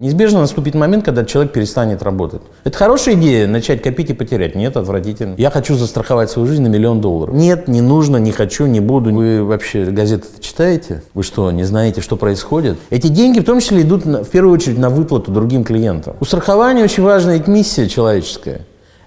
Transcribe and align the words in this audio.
Неизбежно 0.00 0.38
наступит 0.38 0.76
момент, 0.76 1.04
когда 1.04 1.24
человек 1.24 1.52
перестанет 1.52 2.04
работать. 2.04 2.42
Это 2.62 2.78
хорошая 2.78 3.16
идея, 3.16 3.48
начать 3.48 3.82
копить 3.82 4.10
и 4.10 4.12
потерять. 4.12 4.54
Нет, 4.54 4.76
отвратительно. 4.76 5.34
Я 5.36 5.50
хочу 5.50 5.74
застраховать 5.74 6.30
свою 6.30 6.46
жизнь 6.46 6.62
на 6.62 6.68
миллион 6.68 7.00
долларов. 7.00 7.34
Нет, 7.34 7.66
не 7.66 7.80
нужно, 7.80 8.16
не 8.18 8.30
хочу, 8.30 8.66
не 8.66 8.78
буду. 8.78 9.12
Вы 9.12 9.42
вообще 9.42 9.86
газеты 9.86 10.28
читаете? 10.38 11.02
Вы 11.14 11.24
что, 11.24 11.50
не 11.50 11.64
знаете, 11.64 12.00
что 12.00 12.14
происходит? 12.14 12.78
Эти 12.90 13.08
деньги 13.08 13.40
в 13.40 13.44
том 13.44 13.58
числе 13.58 13.82
идут 13.82 14.04
на, 14.04 14.22
в 14.22 14.28
первую 14.28 14.54
очередь 14.54 14.78
на 14.78 14.88
выплату 14.88 15.32
другим 15.32 15.64
клиентам. 15.64 16.14
У 16.20 16.24
страхования 16.24 16.84
очень 16.84 17.02
важная 17.02 17.42
миссия 17.48 17.88
человеческая. 17.88 18.60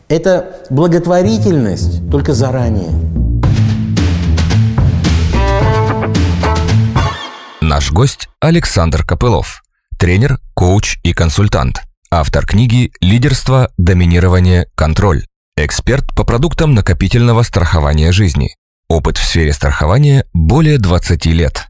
Это 0.10 0.58
благотворительность 0.70 2.02
только 2.12 2.34
заранее. 2.34 2.92
Наш 7.62 7.94
гость 7.94 8.28
Александр 8.42 9.06
Копылов 9.06 9.64
тренер, 10.02 10.40
коуч 10.56 10.98
и 11.04 11.14
консультант. 11.14 11.84
Автор 12.10 12.48
книги 12.48 12.92
«Лидерство, 13.02 13.70
доминирование, 13.78 14.66
контроль». 14.74 15.26
Эксперт 15.56 16.06
по 16.18 16.24
продуктам 16.24 16.74
накопительного 16.74 17.44
страхования 17.44 18.12
жизни. 18.12 18.56
Опыт 18.90 19.18
в 19.18 19.24
сфере 19.24 19.54
страхования 19.54 20.26
более 20.34 20.80
20 20.80 21.28
лет. 21.28 21.68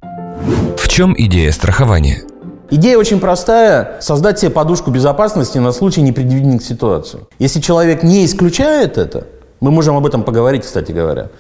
В 0.78 0.88
чем 0.88 1.14
идея 1.18 1.52
страхования? 1.52 2.22
Идея 2.70 2.98
очень 2.98 3.20
простая– 3.20 4.00
создать 4.00 4.40
себе 4.40 4.50
подушку 4.50 4.92
безопасности 4.92 5.58
на 5.58 5.74
случай 5.74 6.02
непредвиденных 6.02 6.64
ситуаций. 6.64 7.20
Если 7.38 7.60
человек 7.60 8.02
не 8.02 8.24
исключает 8.24 8.98
это, 8.98 9.28
мы 9.60 9.72
можем 9.72 9.98
об 9.98 10.06
этом 10.06 10.24
поговорить, 10.24 10.64
кстати 10.64 10.94
говоря, 10.94 11.32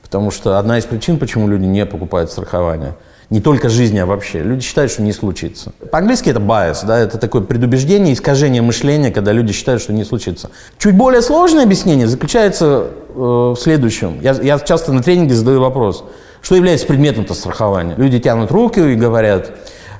потому 0.00 0.30
что 0.30 0.60
одна 0.60 0.78
из 0.78 0.84
причин, 0.84 1.18
почему 1.18 1.48
люди 1.48 1.64
не 1.64 1.84
покупают 1.86 2.30
страхование– 2.30 2.94
не 3.30 3.40
только 3.40 3.68
жизни, 3.68 3.98
а 3.98 4.06
вообще. 4.06 4.42
Люди 4.42 4.62
считают, 4.62 4.92
что 4.92 5.02
не 5.02 5.12
случится. 5.12 5.72
По-английски 5.90 6.30
это 6.30 6.40
bias, 6.40 6.86
да, 6.86 6.98
это 6.98 7.18
такое 7.18 7.42
предубеждение, 7.42 8.14
искажение 8.14 8.62
мышления, 8.62 9.10
когда 9.10 9.32
люди 9.32 9.52
считают, 9.52 9.82
что 9.82 9.92
не 9.92 10.04
случится. 10.04 10.50
Чуть 10.78 10.96
более 10.96 11.22
сложное 11.22 11.64
объяснение 11.64 12.06
заключается 12.06 12.88
э, 13.08 13.18
в 13.18 13.56
следующем. 13.56 14.20
Я, 14.20 14.32
я 14.32 14.58
часто 14.60 14.92
на 14.92 15.02
тренинге 15.02 15.34
задаю 15.34 15.60
вопрос, 15.60 16.04
что 16.40 16.54
является 16.54 16.86
предметом-то 16.86 17.34
страхования. 17.34 17.94
Люди 17.96 18.20
тянут 18.20 18.52
руки 18.52 18.80
и 18.80 18.94
говорят, 18.94 19.50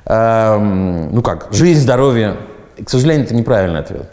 э, 0.05 0.57
ну 0.57 1.21
как, 1.21 1.49
жизнь, 1.51 1.81
здоровье. 1.81 2.37
И, 2.77 2.83
к 2.83 2.89
сожалению, 2.89 3.25
это 3.25 3.35
неправильный 3.35 3.81
ответ. 3.81 4.09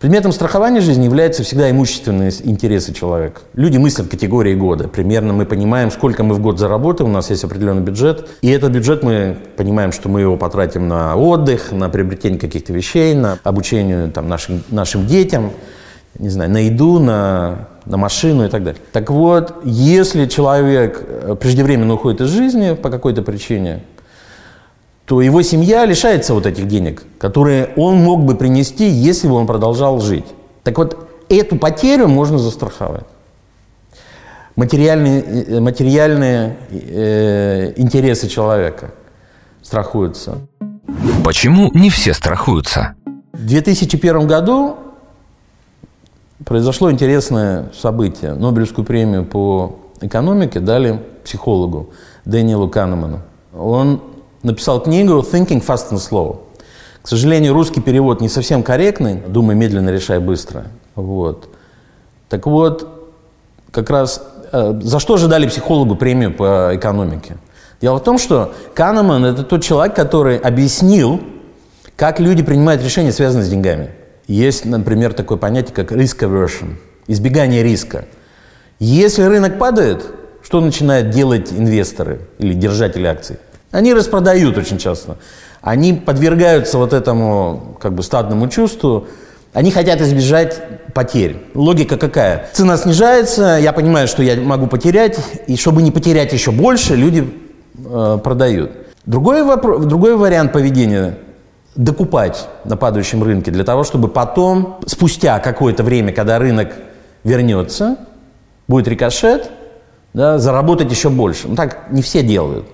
Предметом 0.00 0.32
страхования 0.32 0.80
жизни 0.80 1.04
являются 1.04 1.42
всегда 1.44 1.70
имущественные 1.70 2.30
интересы 2.42 2.92
человека. 2.92 3.40
Люди 3.54 3.78
мыслят 3.78 4.08
категории 4.08 4.54
года. 4.54 4.88
Примерно 4.88 5.32
мы 5.32 5.46
понимаем, 5.46 5.90
сколько 5.90 6.22
мы 6.24 6.34
в 6.34 6.40
год 6.40 6.58
заработаем, 6.58 7.10
у 7.10 7.12
нас 7.12 7.30
есть 7.30 7.44
определенный 7.44 7.82
бюджет. 7.82 8.28
И 8.42 8.50
этот 8.50 8.72
бюджет 8.72 9.02
мы 9.02 9.36
понимаем, 9.56 9.92
что 9.92 10.08
мы 10.08 10.20
его 10.20 10.36
потратим 10.36 10.88
на 10.88 11.16
отдых, 11.16 11.72
на 11.72 11.88
приобретение 11.88 12.38
каких-то 12.38 12.72
вещей, 12.72 13.14
на 13.14 13.38
обучение 13.44 14.08
там, 14.08 14.28
нашим, 14.28 14.62
нашим 14.68 15.06
детям, 15.06 15.52
не 16.18 16.28
знаю, 16.28 16.50
на 16.50 16.58
еду, 16.58 16.98
на, 16.98 17.68
на 17.86 17.96
машину 17.96 18.44
и 18.44 18.48
так 18.48 18.64
далее. 18.64 18.80
Так 18.92 19.10
вот, 19.10 19.54
если 19.64 20.26
человек 20.26 21.02
э, 21.06 21.36
преждевременно 21.40 21.94
уходит 21.94 22.20
из 22.20 22.28
жизни 22.28 22.74
по 22.74 22.90
какой-то 22.90 23.22
причине, 23.22 23.80
то 25.06 25.20
его 25.20 25.42
семья 25.42 25.84
лишается 25.84 26.32
вот 26.34 26.46
этих 26.46 26.66
денег, 26.66 27.02
которые 27.18 27.70
он 27.76 27.96
мог 27.96 28.24
бы 28.24 28.36
принести, 28.36 28.88
если 28.88 29.28
бы 29.28 29.34
он 29.34 29.46
продолжал 29.46 30.00
жить. 30.00 30.24
Так 30.62 30.78
вот, 30.78 31.08
эту 31.28 31.56
потерю 31.56 32.08
можно 32.08 32.38
застраховать. 32.38 33.04
Материальные, 34.56 35.22
э, 35.22 35.60
материальные 35.60 36.56
э, 36.70 37.72
интересы 37.76 38.28
человека 38.28 38.92
страхуются. 39.62 40.38
Почему 41.24 41.70
не 41.74 41.90
все 41.90 42.14
страхуются? 42.14 42.94
В 43.32 43.46
2001 43.46 44.26
году 44.26 44.76
произошло 46.44 46.90
интересное 46.90 47.70
событие. 47.74 48.34
Нобелевскую 48.34 48.84
премию 48.84 49.24
по 49.24 49.76
экономике 50.00 50.60
дали 50.60 51.00
психологу 51.24 51.90
Дэниелу 52.24 52.68
Канеману. 52.68 53.20
Он 53.52 54.00
написал 54.44 54.80
книгу 54.82 55.14
«Thinking 55.20 55.64
Fast 55.64 55.90
and 55.90 55.98
Slow». 55.98 56.40
К 57.02 57.08
сожалению, 57.08 57.52
русский 57.52 57.80
перевод 57.80 58.20
не 58.20 58.28
совсем 58.28 58.62
корректный. 58.62 59.16
«Думай 59.26 59.56
медленно, 59.56 59.90
решай 59.90 60.18
быстро». 60.18 60.66
Вот. 60.94 61.48
Так 62.28 62.46
вот, 62.46 62.88
как 63.70 63.90
раз 63.90 64.22
э, 64.52 64.80
за 64.82 65.00
что 65.00 65.16
же 65.16 65.28
дали 65.28 65.48
психологу 65.48 65.96
премию 65.96 66.32
по 66.32 66.70
экономике? 66.72 67.36
Дело 67.80 67.98
в 67.98 68.02
том, 68.02 68.18
что 68.18 68.54
Канеман– 68.74 69.24
это 69.26 69.42
тот 69.42 69.62
человек, 69.62 69.94
который 69.94 70.38
объяснил, 70.38 71.20
как 71.96 72.20
люди 72.20 72.42
принимают 72.42 72.82
решения, 72.82 73.12
связанные 73.12 73.44
с 73.44 73.50
деньгами. 73.50 73.90
Есть, 74.26 74.64
например, 74.64 75.12
такое 75.12 75.36
понятие, 75.36 75.74
как 75.74 75.92
risk 75.92 76.20
aversion– 76.20 76.76
избегание 77.06 77.62
риска. 77.62 78.06
Если 78.78 79.22
рынок 79.22 79.58
падает, 79.58 80.06
что 80.42 80.60
начинают 80.60 81.10
делать 81.10 81.52
инвесторы 81.52 82.22
или 82.38 82.54
держатели 82.54 83.06
акций? 83.06 83.36
Они 83.74 83.92
распродают 83.92 84.56
очень 84.56 84.78
часто. 84.78 85.16
Они 85.60 85.94
подвергаются 85.94 86.78
вот 86.78 86.92
этому 86.92 87.76
как 87.80 87.92
бы 87.92 88.04
стадному 88.04 88.48
чувству. 88.48 89.08
Они 89.52 89.72
хотят 89.72 90.00
избежать 90.00 90.92
потерь. 90.94 91.38
Логика 91.54 91.96
какая? 91.96 92.46
Цена 92.52 92.76
снижается, 92.76 93.58
я 93.60 93.72
понимаю, 93.72 94.06
что 94.06 94.22
я 94.22 94.40
могу 94.40 94.68
потерять, 94.68 95.18
и 95.48 95.56
чтобы 95.56 95.82
не 95.82 95.90
потерять 95.90 96.32
еще 96.32 96.52
больше, 96.52 96.94
люди 96.94 97.28
э, 97.84 98.18
продают. 98.22 98.70
Другой, 99.06 99.42
вопрос, 99.42 99.84
другой 99.86 100.16
вариант 100.16 100.52
поведения– 100.52 101.18
докупать 101.74 102.46
на 102.64 102.76
падающем 102.76 103.24
рынке 103.24 103.50
для 103.50 103.64
того, 103.64 103.82
чтобы 103.82 104.06
потом, 104.06 104.78
спустя 104.86 105.40
какое-то 105.40 105.82
время, 105.82 106.12
когда 106.12 106.38
рынок 106.38 106.72
вернется, 107.24 107.96
будет 108.68 108.86
рикошет, 108.86 109.50
да, 110.12 110.38
заработать 110.38 110.92
еще 110.92 111.10
больше. 111.10 111.48
Ну 111.48 111.56
так 111.56 111.90
не 111.90 112.02
все 112.02 112.22
делают. 112.22 112.66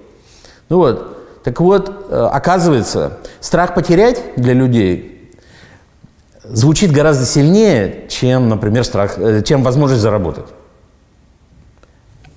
Ну 0.70 0.78
вот, 0.78 1.42
так 1.42 1.60
вот, 1.60 2.06
э, 2.08 2.28
оказывается, 2.32 3.19
страх 3.41 3.75
потерять 3.75 4.22
для 4.36 4.54
людей 4.54 5.32
звучит 6.44 6.92
гораздо 6.92 7.26
сильнее, 7.26 8.06
чем, 8.08 8.48
например, 8.48 8.84
страх, 8.84 9.19
э, 9.19 9.42
чем 9.42 9.62
возможность 9.64 10.00
заработать. 10.00 10.47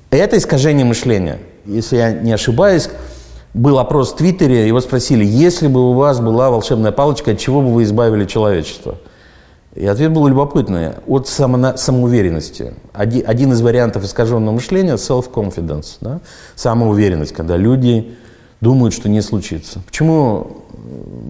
Это 0.10 0.38
искажение 0.38 0.86
мышления. 0.86 1.40
Если 1.66 1.98
я 1.98 2.12
не 2.12 2.32
ошибаюсь, 2.32 2.90
был 3.54 3.78
опрос 3.78 4.14
в 4.14 4.16
Твиттере, 4.16 4.68
его 4.68 4.82
спросили, 4.82 5.24
если 5.24 5.68
бы 5.68 5.92
у 5.92 5.94
вас 5.94 6.20
была 6.20 6.50
волшебная 6.50 6.92
палочка, 6.92 7.32
от 7.32 7.40
чего 7.40 7.62
бы 7.62 7.72
вы 7.72 7.84
избавили 7.84 8.26
человечество? 8.26 8.98
И 9.76 9.86
ответ 9.88 10.12
был 10.12 10.28
любопытный. 10.28 10.92
От 11.08 11.28
само, 11.28 11.76
самоуверенности. 11.76 12.76
Один, 12.94 13.24
один 13.26 13.54
из 13.54 13.62
вариантов 13.62 14.04
искаженного 14.04 14.54
мышления– 14.54 14.94
self-confidence. 14.96 15.98
Да? 16.00 16.20
Самоуверенность, 16.56 17.34
когда 17.34 17.58
люди 17.58 18.16
думают, 18.64 18.96
что 18.96 19.10
не 19.10 19.22
случится. 19.22 19.82
Почему 19.86 20.64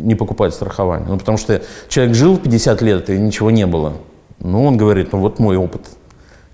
не 0.02 0.16
покупать 0.16 0.54
страхование? 0.54 1.10
Ну, 1.10 1.18
потому 1.18 1.38
что 1.38 1.62
человек 1.90 2.16
жил 2.16 2.38
50 2.38 2.82
лет, 2.82 3.10
и 3.10 3.18
ничего 3.18 3.52
не 3.52 3.66
было. 3.66 3.94
Ну, 4.40 4.66
он 4.66 4.78
говорит, 4.78 5.12
ну, 5.12 5.20
вот 5.20 5.40
мой 5.40 5.58
опыт. 5.58 5.82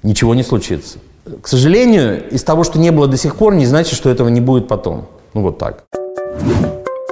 Ничего 0.01 0.33
не 0.33 0.43
случится. 0.43 0.97
К 1.41 1.47
сожалению, 1.47 2.27
из 2.29 2.43
того, 2.43 2.63
что 2.63 2.79
не 2.79 2.91
было 2.91 3.07
до 3.07 3.17
сих 3.17 3.35
пор, 3.35 3.53
не 3.53 3.65
значит, 3.65 3.95
что 3.95 4.09
этого 4.09 4.29
не 4.29 4.41
будет 4.41 4.67
потом. 4.67 5.05
Ну, 5.33 5.41
вот 5.41 5.59
так. 5.59 5.83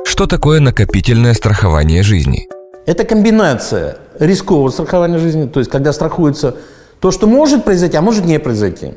Что 0.06 0.26
такое 0.26 0.60
накопительное 0.60 1.34
страхование 1.34 2.02
жизни? 2.02 2.48
Это 2.88 3.04
комбинация 3.04 3.98
рискового 4.18 4.70
страхования 4.70 5.20
жизни, 5.20 5.48
то 5.48 5.60
есть 5.60 5.70
когда 5.70 5.92
страхуется 5.92 6.56
то, 7.00 7.12
что 7.12 7.28
может 7.28 7.66
произойти, 7.66 7.98
а 7.98 8.02
может 8.02 8.26
не 8.26 8.40
произойти. 8.40 8.94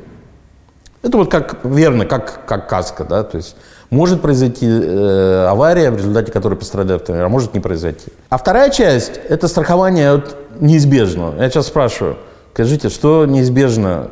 Это 1.03 1.17
вот 1.17 1.29
как 1.29 1.59
верно, 1.65 2.05
как, 2.05 2.45
как 2.45 2.69
каска, 2.69 3.03
да, 3.03 3.23
то 3.23 3.37
есть 3.37 3.55
может 3.91 4.21
произойти 4.21 4.65
э, 4.65 5.45
авария, 5.49 5.91
в 5.91 5.97
результате 5.97 6.31
которой 6.31 6.55
пострадает 6.55 7.01
автомобиль, 7.01 7.25
а 7.25 7.29
может 7.29 7.53
не 7.53 7.59
произойти. 7.59 8.07
А 8.29 8.37
вторая 8.37 8.71
часть– 8.71 9.19
это 9.29 9.47
страхование 9.49 10.11
от 10.11 10.35
неизбежного. 10.61 11.39
Я 11.39 11.49
сейчас 11.49 11.67
спрашиваю, 11.67 12.17
скажите, 12.53 12.87
что 12.89 13.25
неизбежно, 13.25 14.07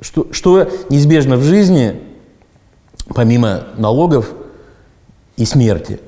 что, 0.00 0.26
что 0.32 0.68
неизбежно 0.90 1.36
в 1.36 1.44
жизни, 1.44 2.00
помимо 3.14 3.62
налогов 3.78 4.32
и 5.36 5.44
смерти? 5.44 6.00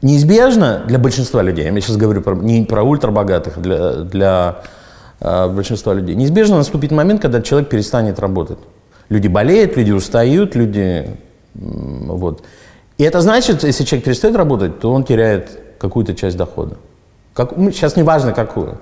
Неизбежно 0.00 0.82
для 0.86 0.98
большинства 0.98 1.42
людей, 1.42 1.66
я 1.70 1.80
сейчас 1.80 1.98
говорю 1.98 2.22
про, 2.22 2.34
не 2.34 2.64
про 2.64 2.82
ультрабогатых, 2.82 3.60
для, 3.60 3.96
для 3.96 4.62
э, 5.20 5.48
большинства 5.48 5.92
людей, 5.92 6.14
неизбежно 6.14 6.56
наступит 6.56 6.90
момент, 6.90 7.20
когда 7.20 7.42
человек 7.42 7.68
перестанет 7.68 8.18
работать. 8.18 8.58
Люди 9.10 9.28
болеют, 9.28 9.76
люди 9.76 9.90
устают, 9.90 10.54
люди 10.54 11.18
вот. 11.54 12.42
И 12.98 13.04
это 13.04 13.20
значит, 13.20 13.64
если 13.64 13.84
человек 13.84 14.04
перестает 14.04 14.36
работать, 14.36 14.80
то 14.80 14.92
он 14.92 15.04
теряет 15.04 15.58
какую-то 15.78 16.14
часть 16.14 16.36
дохода. 16.36 16.76
Как, 17.32 17.52
сейчас 17.56 17.96
не 17.96 18.02
важно 18.02 18.32
какую. 18.32 18.78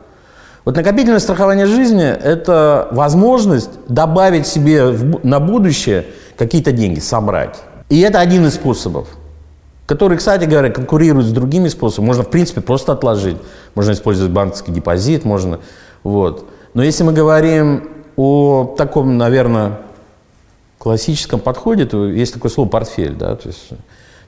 Вот 0.65 0.77
накопительное 0.77 1.19
страхование 1.19 1.67
жизни– 1.67 2.05
это 2.25 2.89
возможность 2.93 3.71
добавить 3.89 4.47
себе 4.47 4.87
в, 4.87 5.25
на 5.25 5.41
будущее 5.41 6.07
какие-то 6.37 6.73
деньги, 6.73 7.01
собрать. 7.01 7.59
И 7.89 8.01
это 8.01 8.21
один 8.21 8.47
из 8.47 8.55
способов. 8.55 9.09
который, 9.87 10.17
кстати 10.17 10.45
говоря, 10.45 10.71
конкурирует 10.71 11.27
с 11.27 11.33
другими 11.33 11.69
способами. 11.69 12.07
Можно, 12.07 12.23
в 12.23 12.31
принципе, 12.31 12.61
просто 12.61 12.93
отложить. 12.93 13.37
Можно 13.75 13.93
использовать 13.93 14.33
банковский 14.33 14.73
депозит, 14.73 15.25
можно... 15.25 15.61
Вот. 16.03 16.49
Но 16.75 16.83
если 16.83 17.05
мы 17.05 17.13
говорим 17.13 17.91
о 18.17 18.75
таком, 18.79 19.19
наверное, 19.19 19.81
классическом 20.83 21.39
подходе, 21.39 21.87
то 21.87 22.07
есть 22.07 22.35
такое 22.35 22.51
слово 22.51 22.69
«портфель». 22.69 23.15
Да? 23.15 23.37
То 23.37 23.49
есть 23.51 23.69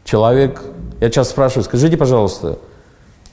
человек... 0.05 0.63
Я 1.01 1.11
часто 1.11 1.33
спрашиваю, 1.33 1.65
скажите, 1.65 1.97
пожалуйста, 1.97 2.61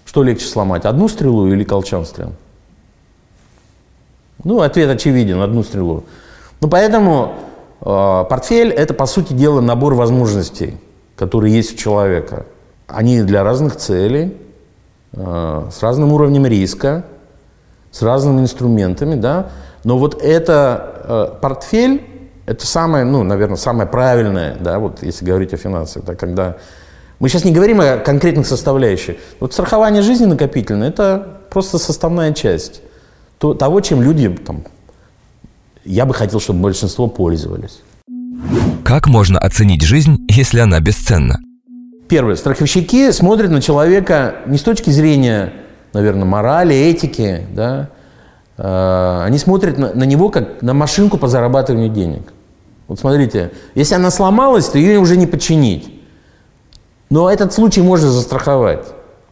что 0.05 0.23
легче 0.23 0.47
сломать, 0.47 0.85
одну 0.85 1.07
стрелу 1.07 1.47
или 1.47 1.63
колчан 1.63 2.03
стрел? 2.07 2.31
Ну, 4.43 4.61
ответ 4.61 4.89
очевиден, 4.89 5.39
одну 5.39 5.61
стрелу. 5.61 6.03
Ну, 6.61 6.67
поэтому 6.67 7.35
э, 7.81 8.25
портфель– 8.27 8.69
это, 8.71 8.95
по 8.95 9.05
сути 9.05 9.33
дела, 9.33 9.61
набор 9.61 9.93
возможностей, 9.93 10.79
которые 11.15 11.55
есть 11.55 11.75
у 11.75 11.77
человека. 11.77 12.47
Они 12.87 13.21
для 13.21 13.43
разных 13.43 13.75
целей, 13.75 14.35
э, 15.13 15.69
с 15.71 15.83
разным 15.83 16.11
уровнем 16.11 16.47
риска, 16.47 17.05
с 17.91 18.01
разными 18.01 18.41
инструментами, 18.41 19.13
да. 19.13 19.51
Но 19.83 19.99
вот 19.99 20.23
это 20.23 21.35
э, 21.35 21.39
портфель– 21.39 22.07
это 22.51 22.67
самое, 22.67 23.05
ну, 23.05 23.23
наверное, 23.23 23.57
самое 23.57 23.87
правильное, 23.87 24.57
да, 24.59 24.79
вот 24.79 25.03
если 25.03 25.25
говорить 25.25 25.53
о 25.53 25.57
финансах, 25.57 26.03
да, 26.03 26.15
когда 26.15 26.57
мы 27.19 27.29
сейчас 27.29 27.45
не 27.45 27.51
говорим 27.51 27.79
о 27.79 27.97
конкретных 27.97 28.47
составляющих. 28.47 29.17
Вот 29.39 29.53
страхование 29.53 30.01
жизни 30.01 30.25
накопительное– 30.25 30.89
это 30.89 31.39
просто 31.49 31.77
составная 31.77 32.33
часть 32.33 32.81
то, 33.37 33.53
того, 33.53 33.79
чем 33.81 34.01
люди, 34.01 34.27
там, 34.29 34.63
я 35.85 36.05
бы 36.05 36.13
хотел, 36.13 36.39
чтобы 36.39 36.59
большинство 36.59 37.07
пользовались. 37.07 37.81
Как 38.83 39.07
можно 39.07 39.39
оценить 39.39 39.83
жизнь, 39.83 40.17
если 40.29 40.59
она 40.59 40.79
бесценна? 40.79 41.39
Первое. 42.09 42.35
Страховщики 42.35 43.11
смотрят 43.11 43.51
на 43.51 43.61
человека 43.61 44.37
не 44.47 44.57
с 44.57 44.63
точки 44.63 44.89
зрения, 44.89 45.53
наверное, 45.93 46.25
морали, 46.25 46.75
этики, 46.75 47.47
да, 47.53 47.89
а, 48.57 49.23
они 49.25 49.37
смотрят 49.37 49.77
на, 49.77 49.93
на 49.93 50.03
него 50.03 50.29
как 50.29 50.61
на 50.61 50.73
машинку 50.73 51.17
по 51.17 51.27
зарабатыванию 51.27 51.89
денег. 51.89 52.33
Вот 52.91 52.99
смотрите, 52.99 53.53
если 53.73 53.95
она 53.95 54.11
сломалась, 54.11 54.67
то 54.67 54.77
ее 54.77 54.99
уже 54.99 55.15
не 55.15 55.25
починить. 55.25 55.89
Но 57.09 57.31
этот 57.31 57.53
случай 57.53 57.81
можно 57.81 58.11
застраховать, 58.11 58.85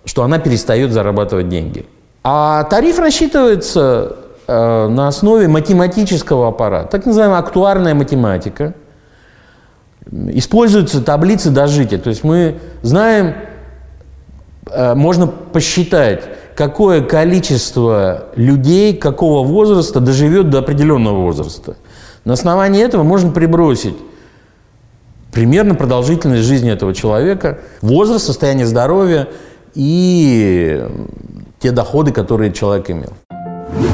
что 0.06 0.24
она 0.24 0.40
перестает 0.40 0.94
зарабатывать 0.94 1.50
деньги. 1.50 1.86
А 2.24 2.64
тариф 2.64 3.00
рассчитывается 3.00 4.16
э, 4.48 4.88
на 4.88 5.10
основе 5.10 5.50
математического 5.50 6.48
аппарата, 6.48 6.88
так 6.88 7.06
называемая 7.06 7.40
актуарная 7.40 7.94
математика. 7.94 8.76
Используются 10.10 11.04
таблицы 11.04 11.50
дожития. 11.50 12.00
То 12.00 12.12
есть 12.12 12.24
мы 12.24 12.60
знаем, 12.82 13.36
э, 14.72 14.96
можно 14.96 15.28
посчитать, 15.28 16.24
какое 16.56 17.02
количество 17.02 18.30
людей 18.38 18.96
какого 18.96 19.46
возраста 19.46 20.00
доживет 20.00 20.50
до 20.50 20.60
определенного 20.60 21.24
возраста. 21.24 21.76
На 22.26 22.34
основании 22.34 22.84
этого 22.84 23.04
можно 23.04 23.32
прибросить 23.32 23.96
примерно 25.32 25.76
продолжительность 25.76 26.44
жизни 26.44 26.72
этого 26.72 26.94
человека, 26.94 27.60
возраст, 27.82 28.26
состояние 28.26 28.66
здоровья 28.66 29.28
и 29.74 30.86
те 31.60 31.72
доходы, 31.72 32.12
которые 32.12 32.52
человек 32.52 32.90
имел. 32.90 33.14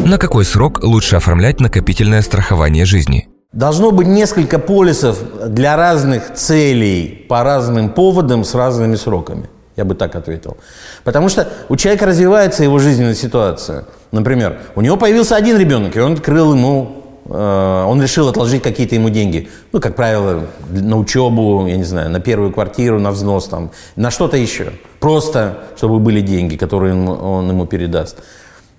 На 0.06 0.18
какой 0.18 0.45
срок 0.45 0.83
лучше 0.83 1.16
оформлять 1.16 1.60
накопительное 1.60 2.22
страхование 2.22 2.86
жизни? 2.86 3.27
Должно 3.51 3.92
быть 3.92 4.07
несколько 4.07 4.60
полисов 4.60 5.18
для 5.48 5.75
разных 5.75 6.33
целей, 6.33 7.25
по 7.30 7.44
разным 7.44 7.89
поводам, 7.89 8.44
с 8.44 8.54
разными 8.54 8.95
сроками. 8.95 9.50
Я 9.77 9.86
бы 9.86 9.95
так 9.95 10.16
ответил. 10.16 10.57
Потому 11.04 11.30
что 11.30 11.48
у 11.69 11.75
человека 11.75 12.06
развивается 12.06 12.63
его 12.63 12.80
жизненная 12.80 13.16
ситуация. 13.16 13.86
Например, 14.12 14.60
у 14.75 14.81
него 14.81 14.98
появился 14.98 15.36
один 15.36 15.57
ребенок, 15.57 15.95
и 15.95 16.00
он 16.00 16.13
открыл 16.13 16.54
ему 16.54 17.05
он 17.27 18.01
решил 18.01 18.27
отложить 18.27 18.62
какие-то 18.62 18.94
ему 18.94 19.10
деньги. 19.10 19.50
Ну, 19.72 19.80
как 19.80 19.95
правило, 19.95 20.44
на 20.69 20.98
учебу, 20.98 21.66
я 21.66 21.75
не 21.75 21.83
знаю, 21.83 22.12
на 22.12 22.19
первую 22.19 22.51
квартиру, 22.51 23.00
на 23.00 23.12
взнос, 23.12 23.48
там, 23.48 23.72
на 23.95 24.12
что-то 24.12 24.38
еще. 24.38 24.74
Просто, 25.00 25.63
чтобы 25.75 26.00
были 26.00 26.22
деньги, 26.22 26.56
которые 26.56 26.94
он 26.94 27.50
ему 27.50 27.66
передаст. 27.66 28.18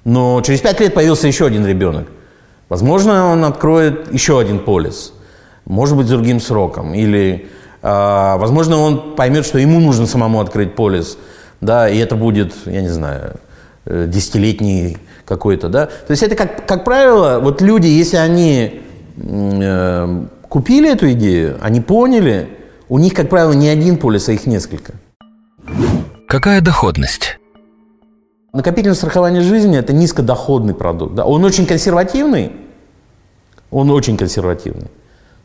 Но 0.04 0.40
через 0.42 0.60
пять 0.60 0.78
лет 0.78 0.94
появился 0.94 1.26
еще 1.26 1.46
один 1.46 1.66
ребенок. 1.66 2.06
Возможно, 2.68 3.32
он 3.32 3.44
откроет 3.44 4.12
еще 4.12 4.38
один 4.38 4.60
полис. 4.60 5.12
Может 5.64 5.96
быть, 5.96 6.06
с 6.06 6.10
другим 6.10 6.40
сроком. 6.40 6.94
Или, 6.94 7.48
э, 7.82 8.36
возможно, 8.36 8.78
он 8.78 9.16
поймет, 9.16 9.44
что 9.44 9.58
ему 9.58 9.80
нужно 9.80 10.06
самому 10.06 10.40
открыть 10.40 10.76
полис. 10.76 11.18
Да, 11.60 11.88
и 11.88 11.98
это 11.98 12.14
будет, 12.14 12.54
я 12.66 12.82
не 12.82 12.88
знаю, 12.88 13.34
э, 13.84 14.06
десятилетний 14.08 14.98
какой-то, 15.26 15.68
да. 15.68 15.86
То 15.86 16.10
есть 16.12 16.22
это, 16.22 16.34
как, 16.36 16.66
как 16.66 16.84
правило, 16.84 17.40
вот 17.40 17.60
люди, 17.60 17.86
если 17.88 18.16
они 18.16 18.80
э, 19.16 20.26
купили 20.48 20.90
эту 20.90 21.12
идею, 21.12 21.58
они 21.60 21.80
поняли, 21.80 22.48
у 22.88 22.98
них, 22.98 23.12
как 23.12 23.28
правило, 23.28 23.52
не 23.52 23.68
один 23.68 23.98
полис, 23.98 24.28
а 24.28 24.32
их 24.32 24.46
несколько. 24.46 24.94
Какая 26.28 26.60
доходность? 26.60 27.38
Накопительное 28.52 28.94
страхование 28.96 29.42
жизни– 29.42 29.76
это 29.78 29.92
низкодоходный 29.92 30.74
продукт. 30.74 31.14
Да? 31.14 31.24
Он 31.24 31.44
очень 31.44 31.66
консервативный, 31.66 32.52
он 33.70 33.90
очень 33.90 34.16
консервативный. 34.16 34.88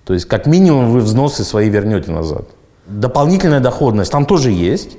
То 0.06 0.13
есть, 0.13 0.25
как 0.25 0.45
минимум, 0.45 0.92
вы 0.92 1.01
взносы 1.01 1.44
свои 1.44 1.69
вернете 1.69 2.12
назад. 2.12 2.45
Дополнительная 2.88 3.60
доходность 3.60 4.12
там 4.12 4.25
тоже 4.25 4.51
есть. 4.51 4.98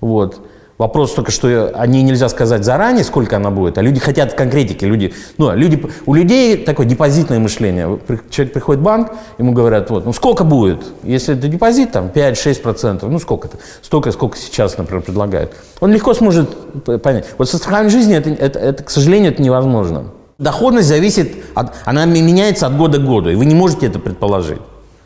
Вот. 0.00 0.40
Вопрос 0.78 1.14
только, 1.14 1.30
что 1.30 1.70
о 1.74 1.86
ней 1.86 2.02
нельзя 2.02 2.28
сказать 2.28 2.62
заранее, 2.62 3.02
сколько 3.02 3.36
она 3.36 3.50
будет, 3.50 3.78
а 3.78 3.82
люди 3.82 3.98
хотят 3.98 4.34
конкретики. 4.34 4.84
Люди, 4.84 5.14
ну, 5.38 5.54
люди, 5.54 5.82
у 6.04 6.12
людей 6.12 6.58
такое 6.58 6.84
депозитное 6.84 7.38
мышление. 7.38 7.98
Человек 8.28 8.52
приходит 8.52 8.80
в 8.82 8.84
банк, 8.84 9.12
ему 9.38 9.52
говорят, 9.52 9.88
вот, 9.88 10.04
ну 10.04 10.12
сколько 10.12 10.44
будет? 10.44 10.84
Если 11.02 11.34
это 11.34 11.48
депозит, 11.48 11.92
там 11.92 12.08
5-6%, 12.08 13.08
ну 13.08 13.18
сколько 13.18 13.48
это? 13.48 13.56
Столько, 13.80 14.12
сколько 14.12 14.36
сейчас, 14.36 14.76
например, 14.76 15.02
предлагают. 15.02 15.54
Он 15.80 15.90
легко 15.92 16.12
сможет 16.12 16.54
понять. 17.02 17.26
Вот 17.38 17.48
со 17.48 17.56
страхованием 17.56 17.90
жизни 17.90 18.14
это, 18.14 18.28
это, 18.30 18.58
это, 18.58 18.84
к 18.84 18.90
сожалению, 18.90 19.32
это 19.32 19.42
невозможно. 19.42 20.08
Доходность 20.38 20.88
зависит, 20.88 21.36
от, 21.54 21.72
она 21.86 22.04
меняется 22.04 22.66
от 22.66 22.76
года 22.76 22.98
к 22.98 23.04
году, 23.06 23.30
и 23.30 23.34
вы 23.34 23.46
не 23.46 23.54
можете 23.54 23.86
это 23.86 23.98
предположить. 23.98 24.60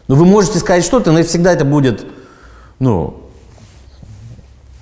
Но 0.08 0.16
вы 0.16 0.24
можете 0.24 0.58
сказать 0.58 0.82
что-то, 0.84 1.12
но 1.12 1.22
всегда 1.22 1.52
это 1.52 1.64
будет, 1.64 2.04
ну, 2.80 3.29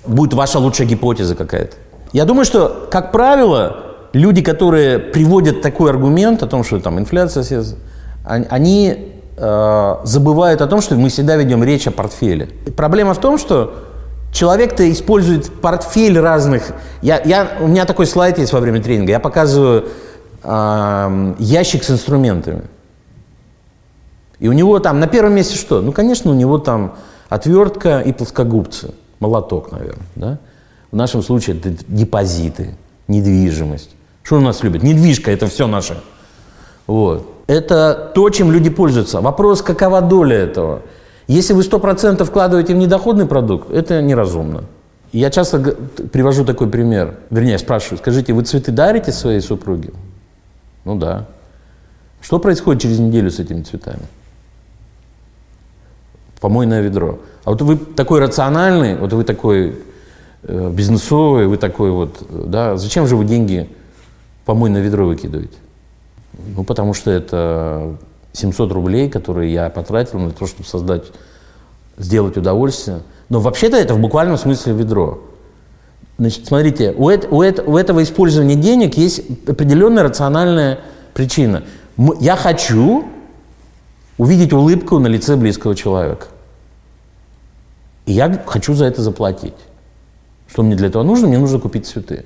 будет 0.09 0.33
ваша 0.33 0.59
лучшая 0.59 0.87
гипотеза 0.87 1.35
какая-то. 1.35 1.75
Я 2.11 2.25
думаю, 2.25 2.45
что, 2.45 2.87
как 2.91 3.11
правило, 3.11 3.77
люди, 4.13 4.41
которые 4.41 4.99
приводят 4.99 5.61
такой 5.61 5.91
аргумент 5.91 6.43
о 6.43 6.47
том, 6.47 6.63
что 6.63 6.79
там 6.79 6.99
инфляция, 6.99 7.63
они 8.23 9.13
э, 9.37 9.95
забывают 10.03 10.61
о 10.61 10.67
том, 10.67 10.81
что 10.81 10.95
мы 10.95 11.09
всегда 11.09 11.35
ведем 11.35 11.63
речь 11.63 11.87
о 11.87 11.91
портфеле. 11.91 12.49
Проблема 12.75 13.13
в 13.13 13.19
том, 13.19 13.37
что 13.37 13.75
человек-то 14.31 14.91
использует 14.91 15.51
портфель 15.61 16.19
разных. 16.19 16.71
Я, 17.01 17.21
я, 17.23 17.57
у 17.59 17.67
меня 17.67 17.85
такой 17.85 18.05
слайд 18.05 18.37
есть 18.39 18.53
во 18.53 18.59
время 18.59 18.81
тренинга. 18.81 19.11
Я 19.11 19.19
показываю 19.19 19.85
э, 20.43 21.35
ящик 21.39 21.83
с 21.83 21.91
инструментами. 21.91 22.63
И 24.39 24.47
у 24.47 24.53
него 24.53 24.79
там 24.79 24.99
на 24.99 25.07
первом 25.07 25.33
месте 25.33 25.57
что? 25.57 25.81
Ну, 25.81 25.91
конечно, 25.91 26.31
у 26.31 26.33
него 26.33 26.57
там 26.57 26.95
отвертка 27.29 27.99
и 27.99 28.13
плоскогубцы 28.13 28.93
молоток, 29.19 29.71
наверное. 29.71 30.05
Да? 30.15 30.37
В 30.91 30.95
нашем 30.95 31.21
случае 31.21 31.57
это 31.57 31.73
депозиты, 31.87 32.75
недвижимость. 33.07 33.91
Что 34.23 34.37
у 34.37 34.41
нас 34.41 34.63
любят? 34.63 34.83
Недвижка– 34.83 35.31
это 35.33 35.47
все 35.47 35.67
наше. 35.67 35.97
Вот. 36.87 37.27
Это 37.47 38.11
то, 38.13 38.29
чем 38.29 38.51
люди 38.51 38.69
пользуются. 38.69 39.21
Вопрос, 39.21 39.61
какова 39.61 40.01
доля 40.01 40.37
этого? 40.37 40.81
Если 41.27 41.53
вы 41.53 41.61
100% 41.61 42.23
вкладываете 42.23 42.73
в 42.73 42.77
недоходный 42.77 43.25
продукт, 43.25 43.71
это 43.71 44.01
неразумно. 44.01 44.65
Я 45.11 45.31
часто 45.31 45.59
привожу 46.11 46.45
такой 46.45 46.69
пример. 46.69 47.17
Вернее, 47.29 47.57
спрашиваю, 47.57 47.97
скажите, 47.97 48.33
вы 48.33 48.43
цветы 48.43 48.71
дарите 48.71 49.11
своей 49.11 49.41
супруге? 49.41 49.91
Ну 50.85 50.95
да. 50.95 51.27
Что 52.21 52.39
происходит 52.39 52.81
через 52.81 52.99
неделю 52.99 53.31
с 53.31 53.39
этими 53.39 53.63
цветами? 53.63 54.03
Помойное 56.39 56.81
ведро. 56.81 57.19
А 57.43 57.51
вот 57.51 57.61
вы 57.61 57.77
такой 57.77 58.19
рациональный, 58.19 58.95
вот 58.95 59.11
вы 59.13 59.23
такой 59.23 59.75
э, 60.43 60.71
бизнесовый, 60.71 61.47
вы 61.47 61.57
такой 61.57 61.91
вот, 61.91 62.23
да, 62.29 62.77
зачем 62.77 63.07
же 63.07 63.15
вы 63.15 63.25
деньги 63.25 63.69
помой 64.45 64.69
на 64.69 64.77
ведро 64.77 65.05
выкидываете? 65.05 65.57
Ну, 66.55 66.63
потому 66.63 66.93
что 66.93 67.11
это 67.11 67.97
700 68.33 68.71
рублей, 68.71 69.09
которые 69.09 69.51
я 69.51 69.69
потратил 69.69 70.19
на 70.19 70.31
то, 70.31 70.47
чтобы 70.47 70.67
создать, 70.67 71.03
сделать 71.97 72.37
удовольствие. 72.37 72.99
Но 73.29 73.39
вообще-то 73.39 73.77
это 73.77 73.93
в 73.93 73.99
буквальном 73.99 74.37
смысле 74.37 74.73
ведро. 74.73 75.19
Значит, 76.17 76.47
смотрите, 76.47 76.93
у, 76.97 77.09
это, 77.09 77.27
у, 77.29 77.41
это, 77.41 77.63
у 77.63 77.77
этого 77.77 78.03
использования 78.03 78.55
денег 78.55 78.95
есть 78.95 79.21
определенная 79.47 80.03
рациональная 80.03 80.79
причина. 81.13 81.63
Я 82.19 82.35
хочу 82.35 83.05
увидеть 84.19 84.53
улыбку 84.53 84.99
на 84.99 85.07
лице 85.07 85.35
близкого 85.37 85.75
человека. 85.75 86.27
И 88.05 88.11
я 88.11 88.43
хочу 88.45 88.73
за 88.73 88.85
это 88.85 89.01
заплатить. 89.01 89.55
Что 90.47 90.61
мне 90.61 90.75
для 90.75 90.87
этого 90.87 91.03
нужно? 91.03 91.27
Мне 91.27 91.39
нужно 91.39 91.57
купить 91.57 91.87
цветы. 91.87 92.25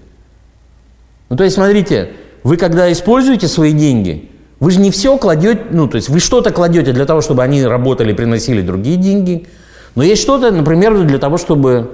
Ну, 1.29 1.37
то 1.37 1.43
есть, 1.43 1.55
смотрите, 1.55 2.13
вы 2.43 2.57
когда 2.57 2.91
используете 2.91 3.47
свои 3.47 3.73
деньги, 3.73 4.31
вы 4.59 4.71
же 4.71 4.79
не 4.79 4.89
все 4.89 5.17
кладете, 5.17 5.61
ну, 5.69 5.87
то 5.87 5.97
есть 5.97 6.09
вы 6.09 6.19
что-то 6.19 6.51
кладете 6.51 6.93
для 6.93 7.05
того, 7.05 7.21
чтобы 7.21 7.43
они 7.43 7.63
работали, 7.63 8.11
приносили 8.13 8.61
другие 8.61 8.97
деньги, 8.97 9.45
но 9.93 10.03
есть 10.03 10.21
что-то, 10.21 10.51
например, 10.51 11.03
для 11.03 11.19
того, 11.19 11.37
чтобы 11.37 11.91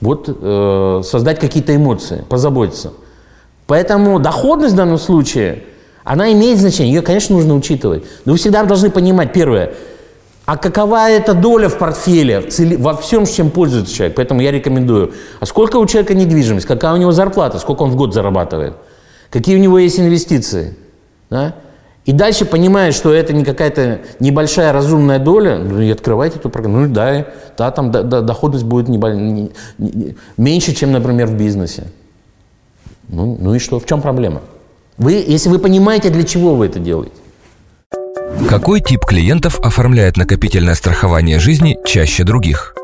вот, 0.00 0.28
э, 0.28 1.02
создать 1.04 1.38
какие-то 1.38 1.76
эмоции, 1.76 2.24
позаботиться. 2.28 2.92
Поэтому 3.66 4.18
доходность 4.18 4.74
в 4.74 4.76
данном 4.76 4.98
случае, 4.98 5.62
она 6.04 6.32
имеет 6.32 6.58
значение, 6.58 6.94
ее, 6.94 7.02
конечно, 7.02 7.36
нужно 7.36 7.54
учитывать. 7.54 8.04
Но 8.24 8.32
вы 8.32 8.38
всегда 8.38 8.64
должны 8.64 8.90
понимать, 8.90 9.32
первое, 9.32 9.72
а 10.46 10.56
какова 10.56 11.08
эта 11.08 11.34
доля 11.34 11.68
в 11.68 11.78
портфеле, 11.78 12.40
в 12.40 12.48
цели, 12.48 12.74
во 12.74 12.96
всем, 12.96 13.26
чем 13.26 13.50
пользуется 13.50 13.94
человек. 13.94 14.16
Поэтому 14.16 14.40
я 14.40 14.50
рекомендую. 14.50 15.12
А 15.38 15.46
сколько 15.46 15.76
у 15.76 15.86
человека 15.86 16.14
недвижимость, 16.14 16.66
какая 16.66 16.92
у 16.94 16.96
него 16.96 17.12
зарплата, 17.12 17.58
сколько 17.58 17.82
он 17.82 17.90
в 17.90 17.96
год 17.96 18.14
зарабатывает, 18.14 18.74
какие 19.30 19.56
у 19.56 19.60
него 19.60 19.78
есть 19.78 20.00
инвестиции. 20.00 20.76
Да? 21.28 21.54
И 22.06 22.12
дальше 22.12 22.46
понимая, 22.46 22.90
что 22.90 23.12
это 23.12 23.32
не 23.32 23.44
какая-то 23.44 24.00
небольшая 24.18 24.72
разумная 24.72 25.18
доля, 25.18 25.58
ну 25.58 25.80
и 25.80 25.90
открывайте 25.90 26.38
эту 26.38 26.48
программу. 26.48 26.80
Ну 26.80 26.92
да, 26.92 27.26
да 27.56 27.70
там 27.70 27.92
да, 27.92 28.02
да, 28.02 28.20
доходность 28.22 28.64
будет 28.64 28.88
не, 28.88 28.96
не, 28.96 29.52
не, 29.78 30.16
меньше, 30.36 30.74
чем, 30.74 30.90
например, 30.90 31.28
в 31.28 31.36
бизнесе. 31.36 31.84
Ну, 33.06 33.36
ну 33.38 33.54
и 33.54 33.58
что? 33.58 33.78
В 33.78 33.86
чем 33.86 34.02
проблема? 34.02 34.40
Вы, 35.00 35.24
если 35.26 35.48
вы 35.48 35.58
понимаете, 35.58 36.10
для 36.10 36.24
чего 36.24 36.54
вы 36.54 36.66
это 36.66 36.78
делаете. 36.78 37.14
Какой 38.50 38.82
тип 38.82 39.06
клиентов 39.06 39.58
оформляет 39.60 40.18
накопительное 40.18 40.74
страхование 40.74 41.38
жизни 41.38 41.78
чаще 41.86 42.22
других? 42.22 42.74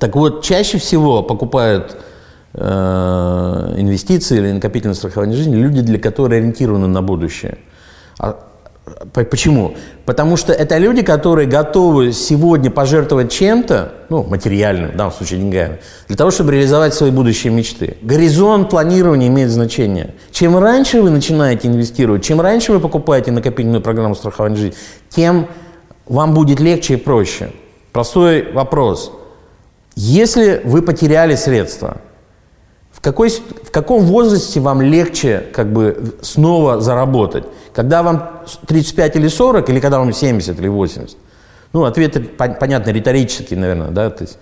Так 0.00 0.16
вот, 0.16 0.42
чаще 0.42 0.78
всего 0.78 1.22
покупают 1.22 1.98
э, 2.54 3.74
инвестиции 3.78 4.38
или 4.38 4.50
накопительное 4.50 4.96
страхование 4.96 5.36
жизни 5.36 5.54
люди, 5.54 5.82
для 5.82 6.00
которых 6.00 6.38
ориентированы 6.38 6.88
на 6.88 7.00
будущее. 7.00 7.58
А 8.18 8.44
Почему? 9.12 9.76
Потому 10.06 10.36
что 10.36 10.52
это 10.52 10.76
люди, 10.78 11.02
которые 11.02 11.46
готовы 11.46 12.12
сегодня 12.12 12.68
пожертвовать 12.68 13.30
чем-то, 13.30 13.92
ну, 14.08 14.24
материальным, 14.24 14.90
в 14.90 14.96
данном 14.96 15.12
случае 15.12 15.38
деньгами, 15.38 15.78
для 16.08 16.16
того, 16.16 16.32
чтобы 16.32 16.52
реализовать 16.52 16.92
свои 16.92 17.12
будущие 17.12 17.52
мечты. 17.52 17.96
Горизонт 18.02 18.70
планирования 18.70 19.28
имеет 19.28 19.50
значение. 19.50 20.14
Чем 20.32 20.58
раньше 20.58 21.00
вы 21.00 21.10
начинаете 21.10 21.68
инвестировать, 21.68 22.24
чем 22.24 22.40
раньше 22.40 22.72
вы 22.72 22.80
покупаете 22.80 23.30
накопительную 23.30 23.82
программу 23.82 24.16
страхования 24.16 24.56
жизни, 24.56 24.74
тем 25.08 25.46
вам 26.06 26.34
будет 26.34 26.58
легче 26.58 26.94
и 26.94 26.96
проще. 26.96 27.52
Простой 27.92 28.50
вопрос. 28.52 29.12
Если 29.94 30.60
вы 30.64 30.82
потеряли 30.82 31.36
средства– 31.36 31.98
какой, 33.02 33.30
в 33.30 33.70
каком 33.72 34.04
возрасте 34.04 34.60
вам 34.60 34.80
легче 34.80 35.44
как 35.52 35.72
бы 35.72 36.14
снова 36.22 36.80
заработать? 36.80 37.44
Когда 37.74 38.02
вам 38.02 38.30
35 38.66 39.16
или 39.16 39.28
40, 39.28 39.68
или 39.70 39.80
когда 39.80 39.98
вам 39.98 40.12
70 40.12 40.58
или 40.58 40.68
80? 40.68 41.16
Ну, 41.72 41.84
ответ 41.84 42.36
понятно, 42.36 42.90
риторический, 42.90 43.56
наверное, 43.56 43.88
да, 43.88 44.10
то 44.10 44.22
есть 44.22 44.38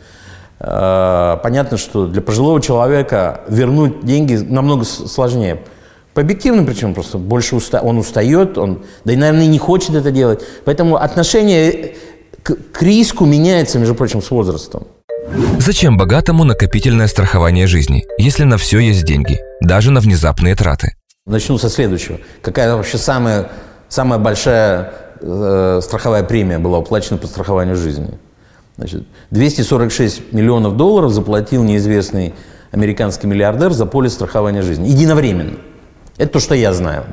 э, 0.59 1.39
понятно, 1.43 1.79
что 1.79 2.07
для 2.07 2.21
пожилого 2.21 2.61
человека 2.61 3.41
вернуть 3.49 4.05
деньги 4.05 4.35
намного 4.35 4.85
сложнее. 4.85 5.63
По 6.13 6.21
объективным 6.21 6.67
причинам 6.67 6.93
просто 6.93 7.17
больше 7.17 7.57
уста 7.57 7.81
он 7.81 7.97
устает, 7.97 8.59
он, 8.59 8.83
да 9.05 9.15
и, 9.15 9.17
наверное, 9.17 9.47
не 9.47 9.59
хочет 9.59 9.95
это 9.95 10.11
делать. 10.11 10.43
Поэтому 10.67 10.97
отношение 10.97 11.95
к, 12.43 12.57
к 12.73 12.83
риску 12.83 13.25
меняется, 13.25 13.79
между 13.79 13.95
прочим, 13.95 14.21
с 14.21 14.31
возрастом. 14.31 14.87
Зачем 15.59 15.97
богатому 15.97 16.45
накопительное 16.45 17.07
страхование 17.07 17.67
жизни, 17.67 18.05
если 18.19 18.45
на 18.45 18.57
все 18.57 18.79
есть 18.79 19.05
деньги, 19.05 19.41
даже 19.61 19.93
на 19.93 20.01
внезапные 20.01 20.57
траты? 20.57 20.97
Начну 21.27 21.59
со 21.59 21.69
следующего. 21.69 22.19
Какая 22.43 22.75
вообще 22.75 22.99
самая, 22.99 23.51
самая 23.89 24.19
большая 24.19 24.93
э, 25.21 25.81
страховая 25.83 26.25
премия 26.25 26.59
была 26.59 26.79
уплачена 26.79 27.19
по 27.19 27.27
страхованию 27.27 27.77
жизни? 27.77 28.19
Значит, 28.77 29.07
246 29.31 30.33
миллионов 30.33 30.77
долларов 30.77 31.13
заплатил 31.13 31.63
неизвестный 31.63 32.35
американский 32.73 33.27
миллиардер 33.27 33.73
за 33.73 33.87
полис 33.87 34.15
страхования 34.15 34.63
жизни. 34.63 34.89
Единовременно. 34.89 35.59
Это 36.17 36.33
то, 36.33 36.41
что 36.41 36.55
я 36.55 36.73
знаю. 36.73 37.05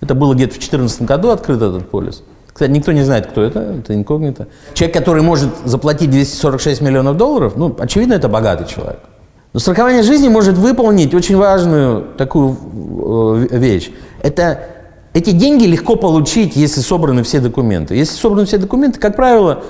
Это 0.00 0.14
было 0.14 0.34
где-то 0.34 0.54
в 0.54 0.58
2014 0.58 1.02
году 1.02 1.30
открыт 1.30 1.60
этот 1.60 1.90
полис. 1.90 2.22
Кстати, 2.52 2.70
никто 2.70 2.92
не 2.92 3.02
знает, 3.02 3.26
кто 3.26 3.42
это, 3.42 3.60
это 3.60 3.94
инкогнито. 3.94 4.48
Человек, 4.74 4.96
который 4.96 5.22
может 5.22 5.50
заплатить 5.64 6.10
246 6.10 6.80
миллионов 6.82 7.16
долларов, 7.16 7.54
ну, 7.56 7.74
очевидно, 7.78 8.14
это 8.14 8.28
богатый 8.28 8.66
человек. 8.66 9.00
Но 9.52 9.60
страхование 9.60 10.02
жизни 10.02 10.28
может 10.28 10.56
выполнить 10.56 11.14
очень 11.14 11.36
важную 11.36 12.06
такую 12.16 12.56
э, 13.50 13.58
вещь. 13.58 13.90
Это 14.22 14.60
эти 15.14 15.30
деньги 15.30 15.64
легко 15.64 15.96
получить, 15.96 16.56
если 16.56 16.80
собраны 16.80 17.22
все 17.22 17.40
документы. 17.40 17.94
Если 17.94 18.16
собраны 18.16 18.46
все 18.46 18.56
документы, 18.56 18.98
как 18.98 19.14
правило, 19.14 19.62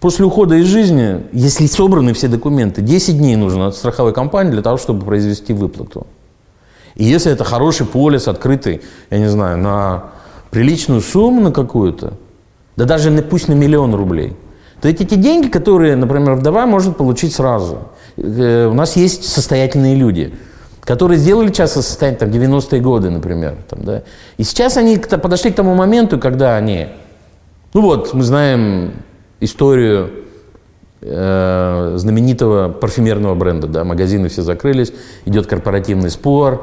после 0.00 0.24
ухода 0.24 0.56
из 0.56 0.66
жизни, 0.66 1.22
если 1.32 1.66
собраны 1.66 2.12
все 2.12 2.28
документы, 2.28 2.82
10 2.82 3.18
дней 3.18 3.36
нужно 3.36 3.68
от 3.68 3.76
страховой 3.76 4.12
компании 4.12 4.52
для 4.52 4.62
того, 4.62 4.76
чтобы 4.76 5.04
произвести 5.04 5.52
выплату. 5.52 6.06
И 6.94 7.04
если 7.04 7.32
это 7.32 7.42
хороший 7.42 7.86
полис, 7.86 8.28
открытый, 8.28 8.82
я 9.10 9.18
не 9.18 9.28
знаю, 9.28 9.58
на 9.58 10.04
приличную 10.54 11.00
сумму 11.00 11.40
на 11.40 11.50
какую-то, 11.50 12.14
да 12.76 12.84
даже 12.84 13.10
пусть 13.22 13.48
на 13.48 13.54
миллион 13.54 13.94
рублей, 13.94 14.36
то 14.80 14.88
эти, 14.88 15.02
эти 15.02 15.16
деньги, 15.16 15.48
которые, 15.48 15.96
например, 15.96 16.34
вдова 16.34 16.66
может 16.66 16.96
получить 16.96 17.34
сразу. 17.34 17.88
Э, 18.16 18.68
у 18.70 18.74
нас 18.74 18.94
есть 18.94 19.24
состоятельные 19.24 19.96
люди, 19.96 20.32
которые 20.82 21.18
сделали 21.18 21.50
часто 21.50 21.82
состояние, 21.82 22.20
там, 22.20 22.28
90-е 22.30 22.80
годы, 22.80 23.10
например. 23.10 23.56
Там, 23.68 23.82
да, 23.82 24.02
и 24.36 24.44
сейчас 24.44 24.76
они 24.76 24.96
подошли 24.96 25.50
к 25.50 25.56
тому 25.56 25.74
моменту, 25.74 26.20
когда 26.20 26.56
они... 26.56 26.86
Ну 27.72 27.80
вот, 27.80 28.14
мы 28.14 28.22
знаем 28.22 28.92
историю 29.40 30.10
э, 31.00 31.94
знаменитого 31.96 32.68
парфюмерного 32.68 33.34
бренда, 33.34 33.66
да, 33.66 33.82
магазины 33.82 34.28
все 34.28 34.42
закрылись, 34.42 34.92
идет 35.24 35.48
корпоративный 35.48 36.10
спор. 36.10 36.62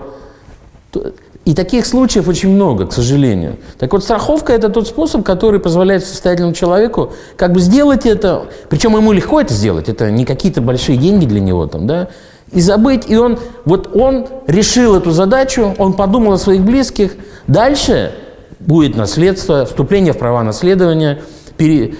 И 1.43 1.55
таких 1.55 1.87
случаев 1.87 2.27
очень 2.27 2.49
много, 2.49 2.85
к 2.85 2.93
сожалению. 2.93 3.57
Так 3.79 3.93
вот, 3.93 4.03
страховка– 4.03 4.53
это 4.53 4.69
тот 4.69 4.87
способ, 4.87 5.23
который 5.23 5.59
позволяет 5.59 6.05
состоятельному 6.05 6.53
человеку 6.53 7.13
как 7.35 7.53
бы 7.53 7.59
сделать 7.59 8.05
это, 8.05 8.45
причем 8.69 8.95
ему 8.95 9.11
легко 9.11 9.41
это 9.41 9.51
сделать, 9.51 9.89
это 9.89 10.11
не 10.11 10.25
какие-то 10.25 10.61
большие 10.61 10.97
деньги 10.99 11.25
для 11.25 11.39
него 11.39 11.65
там, 11.65 11.87
да, 11.87 12.09
и 12.51 12.61
забыть. 12.61 13.09
И 13.09 13.15
он, 13.15 13.39
вот 13.65 13.95
он 13.95 14.27
решил 14.45 14.95
эту 14.95 15.11
задачу, 15.11 15.73
он 15.79 15.93
подумал 15.93 16.33
о 16.33 16.37
своих 16.37 16.61
близких. 16.61 17.13
Дальше 17.47 18.13
будет 18.59 18.95
наследство, 18.95 19.65
вступление 19.65 20.13
в 20.13 20.19
права 20.19 20.43
наследования, 20.43 21.21
пере, 21.57 21.95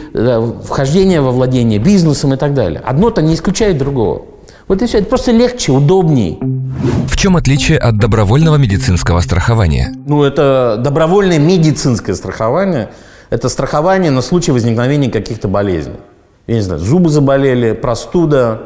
вхождение 0.64 1.22
во 1.22 1.32
владение 1.32 1.80
бизнесом 1.80 2.34
и 2.34 2.38
так 2.38 2.54
далее. 2.54 2.82
Одно-то 2.86 3.24
не 3.24 3.34
исключает 3.34 3.80
другого. 3.80 4.24
Вот 4.72 4.82
и 4.82 4.86
все. 4.86 5.00
Это 5.00 5.10
просто 5.10 5.34
легче, 5.34 5.74
удобней. 5.74 6.40
В 7.06 7.18
чем 7.18 7.36
отличие 7.36 7.78
от 7.78 7.98
добровольного 7.98 8.56
медицинского 8.56 9.20
страхования? 9.20 9.94
Ну, 10.08 10.24
это 10.24 10.80
добровольное 10.82 11.40
медицинское 11.40 12.16
страхование. 12.16 12.90
Это 13.30 13.50
страхование 13.50 14.12
на 14.12 14.22
случай 14.22 14.54
возникновения 14.54 15.12
каких-то 15.12 15.50
болезней. 15.50 15.98
Я 16.48 16.56
не 16.56 16.62
знаю, 16.62 16.80
зубы 16.80 17.10
заболели, 17.10 17.74
простуда, 17.74 18.62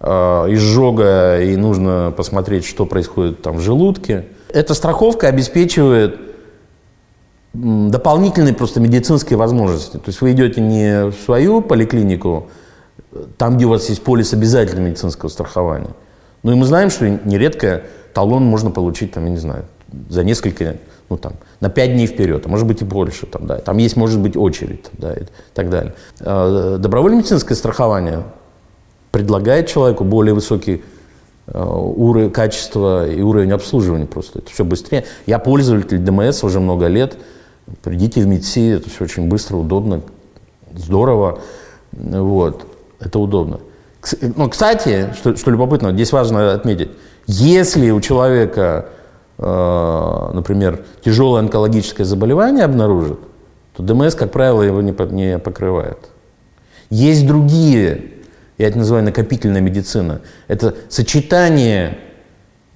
э, 0.00 0.08
изжога, 0.54 1.42
и 1.42 1.54
нужно 1.56 2.14
посмотреть, 2.16 2.64
что 2.64 2.86
происходит 2.86 3.42
там 3.42 3.58
в 3.58 3.60
желудке. 3.60 4.28
Эта 4.48 4.72
страховка 4.72 5.28
обеспечивает 5.28 6.18
дополнительные 7.52 8.54
просто 8.54 8.80
медицинские 8.80 9.36
возможности. 9.36 9.98
То 9.98 10.06
есть 10.06 10.22
вы 10.22 10.32
идете 10.32 10.62
не 10.62 11.10
в 11.10 11.14
свою 11.26 11.60
поликлинику, 11.60 12.48
там, 13.38 13.56
где 13.56 13.66
у 13.66 13.70
вас 13.70 13.88
есть 13.88 14.02
полис 14.02 14.32
обязательного 14.32 14.86
медицинского 14.88 15.28
страхования. 15.28 15.90
Ну 16.42 16.52
и 16.52 16.54
мы 16.54 16.64
знаем, 16.64 16.90
что 16.90 17.08
нередко 17.08 17.82
талон 18.14 18.44
можно 18.44 18.70
получить, 18.70 19.12
там, 19.12 19.24
я 19.24 19.30
не 19.30 19.36
знаю, 19.36 19.64
за 20.08 20.24
несколько, 20.24 20.76
ну 21.08 21.16
там, 21.16 21.34
на 21.60 21.68
пять 21.68 21.92
дней 21.92 22.06
вперед, 22.06 22.46
а 22.46 22.48
может 22.48 22.66
быть 22.66 22.82
и 22.82 22.84
больше, 22.84 23.26
там, 23.26 23.46
да, 23.46 23.58
там 23.58 23.78
есть, 23.78 23.96
может 23.96 24.20
быть, 24.20 24.36
очередь, 24.36 24.84
там, 24.84 24.92
да, 24.98 25.14
и 25.14 25.22
так 25.54 25.70
далее. 25.70 25.94
А, 26.20 26.78
добровольное 26.78 27.18
медицинское 27.18 27.54
страхование 27.54 28.24
предлагает 29.10 29.66
человеку 29.68 30.04
более 30.04 30.34
высокий 30.34 30.82
а, 31.46 31.74
уровень 31.74 32.30
качества 32.30 33.08
и 33.08 33.20
уровень 33.20 33.52
обслуживания 33.52 34.06
просто. 34.06 34.40
Это 34.40 34.50
все 34.50 34.64
быстрее. 34.64 35.04
Я 35.26 35.38
пользователь 35.38 35.98
ДМС 35.98 36.44
уже 36.44 36.60
много 36.60 36.86
лет. 36.86 37.16
Придите 37.82 38.20
в 38.20 38.26
МИДСИ, 38.26 38.76
это 38.76 38.90
все 38.90 39.04
очень 39.04 39.28
быстро, 39.28 39.56
удобно, 39.56 40.02
здорово. 40.74 41.40
Вот. 41.92 42.66
Это 43.00 43.18
удобно. 43.18 43.60
Ну, 44.36 44.48
кстати, 44.48 45.12
что, 45.16 45.36
что 45.36 45.50
любопытно, 45.50 45.92
здесь 45.92 46.12
важно 46.12 46.52
отметить, 46.52 46.90
если 47.26 47.90
у 47.90 48.00
человека, 48.00 48.86
э, 49.38 50.30
например, 50.32 50.84
тяжелое 51.04 51.40
онкологическое 51.40 52.06
заболевание 52.06 52.64
обнаружит, 52.64 53.18
то 53.76 53.82
ДМС, 53.82 54.14
как 54.14 54.30
правило, 54.32 54.62
его 54.62 54.80
не, 54.80 54.94
не 55.12 55.38
покрывает. 55.38 55.98
Есть 56.88 57.26
другие 57.26 58.12
Я 58.58 58.68
это 58.68 58.78
называю 58.78 59.04
накопительная 59.04 59.60
медицина. 59.60 60.20
Это 60.48 60.74
сочетание 60.88 61.98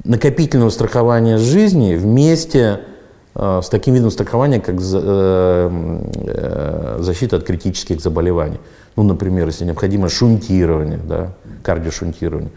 накопительного 0.05 0.71
страхования 0.71 1.39
жизни 1.39 1.95
вместе 1.95 2.81
э, 3.35 3.61
с 3.63 3.69
таким 3.69 3.95
видом 3.95 4.11
страхования, 4.11 4.61
как 4.61 4.81
за, 4.81 5.01
э, 5.03 6.01
э, 6.27 6.97
защита 7.01 7.37
от 7.37 7.45
критических 7.45 8.01
заболеваний. 8.01 8.59
Ну, 9.01 9.05
например, 9.05 9.47
если 9.47 9.65
необходимо 9.65 10.11
шунтирование, 10.11 10.99
да, 10.99 11.33
кардиошунтирование, 11.63 12.51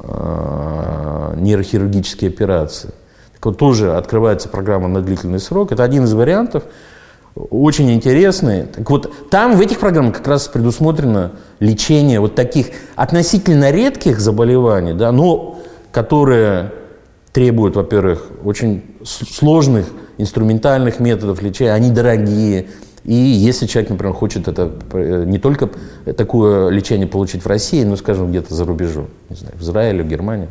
э, 0.00 1.34
нейрохирургические 1.38 2.28
операции. 2.28 2.90
Так 3.32 3.46
вот, 3.46 3.56
тоже 3.56 3.96
открывается 3.96 4.50
программа 4.50 4.88
на 4.88 5.00
длительный 5.00 5.38
срок. 5.38 5.72
Это 5.72 5.82
один 5.82 6.04
из 6.04 6.12
вариантов, 6.12 6.64
очень 7.34 7.90
интересный. 7.90 8.64
Так 8.64 8.90
вот, 8.90 9.30
там 9.30 9.56
в 9.56 9.62
этих 9.62 9.78
программах 9.78 10.18
как 10.18 10.28
раз 10.28 10.46
предусмотрено 10.46 11.32
лечение 11.58 12.20
вот 12.20 12.34
таких 12.34 12.66
относительно 12.94 13.70
редких 13.70 14.20
заболеваний, 14.20 14.92
да, 14.92 15.10
но 15.10 15.58
которые 15.90 16.70
требуют, 17.32 17.76
во-первых, 17.76 18.26
очень 18.44 18.84
сложных 19.06 19.86
инструментальных 20.18 21.00
методов 21.00 21.40
лечения, 21.40 21.72
они 21.72 21.90
дорогие. 21.90 22.66
И 23.04 23.14
если 23.14 23.66
человек, 23.66 23.90
например, 23.90 24.14
хочет 24.14 24.46
это 24.48 24.70
э, 24.92 25.24
не 25.26 25.38
только 25.38 25.70
такое 26.16 26.68
лечение 26.68 27.06
получить 27.06 27.42
в 27.42 27.46
России, 27.46 27.82
но, 27.84 27.96
скажем, 27.96 28.30
где-то 28.30 28.54
за 28.54 28.64
рубежом, 28.64 29.08
не 29.28 29.36
знаю, 29.36 29.54
в 29.56 29.62
Израиле, 29.62 30.04
в 30.04 30.08
Германии, 30.08 30.48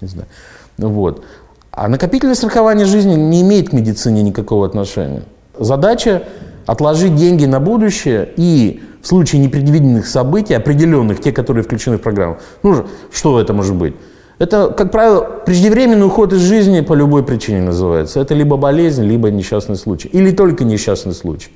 не 0.00 0.08
знаю. 0.08 0.28
Вот. 0.76 1.24
А 1.70 1.88
накопительное 1.88 2.34
страхование 2.34 2.86
жизни 2.86 3.14
не 3.14 3.42
имеет 3.42 3.70
к 3.70 3.72
медицине 3.72 4.22
никакого 4.22 4.66
отношения. 4.66 5.22
Задача 5.58 6.24
отложить 6.66 7.16
деньги 7.16 7.46
на 7.46 7.58
будущее 7.58 8.28
и 8.36 8.82
в 9.02 9.06
случае 9.06 9.42
непредвиденных 9.42 10.06
событий, 10.06 10.54
определенных, 10.54 11.20
те, 11.20 11.32
которые 11.32 11.62
включены 11.62 11.98
в 11.98 12.02
программу. 12.02 12.38
Ну, 12.62 12.86
что 13.12 13.40
это 13.40 13.52
может 13.52 13.74
быть? 13.74 13.94
Это, 14.38 14.68
как 14.76 14.90
правило, 14.90 15.20
преждевременный 15.46 16.06
уход 16.06 16.32
из 16.32 16.40
жизни 16.40 16.80
по 16.80 16.94
любой 16.94 17.22
причине 17.22 17.60
называется. 17.62 18.20
Это 18.20 18.34
либо 18.34 18.56
болезнь, 18.56 19.04
либо 19.04 19.30
несчастный 19.30 19.76
случай. 19.76 20.08
Или 20.08 20.32
только 20.32 20.64
несчастный 20.64 21.12
случай. 21.12 21.50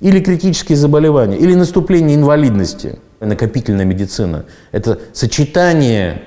Или 0.00 0.20
критические 0.20 0.76
заболевания, 0.76 1.36
или 1.36 1.54
наступление 1.54 2.16
инвалидности. 2.16 2.98
Накопительная 3.20 3.84
медицина– 3.84 4.44
это 4.72 4.98
сочетание 5.12 6.22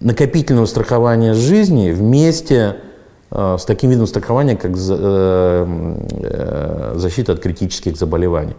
накопительного 0.00 0.66
страхования 0.66 1.32
жизни 1.32 1.90
вместе 1.90 2.76
Э, 3.34 3.56
с 3.58 3.64
таким 3.64 3.90
видом 3.90 4.06
страхования, 4.06 4.56
как 4.56 4.72
э, 4.76 5.66
э, 6.22 6.92
защита 6.96 7.32
от 7.32 7.40
критических 7.40 7.96
заболеваний. 7.96 8.54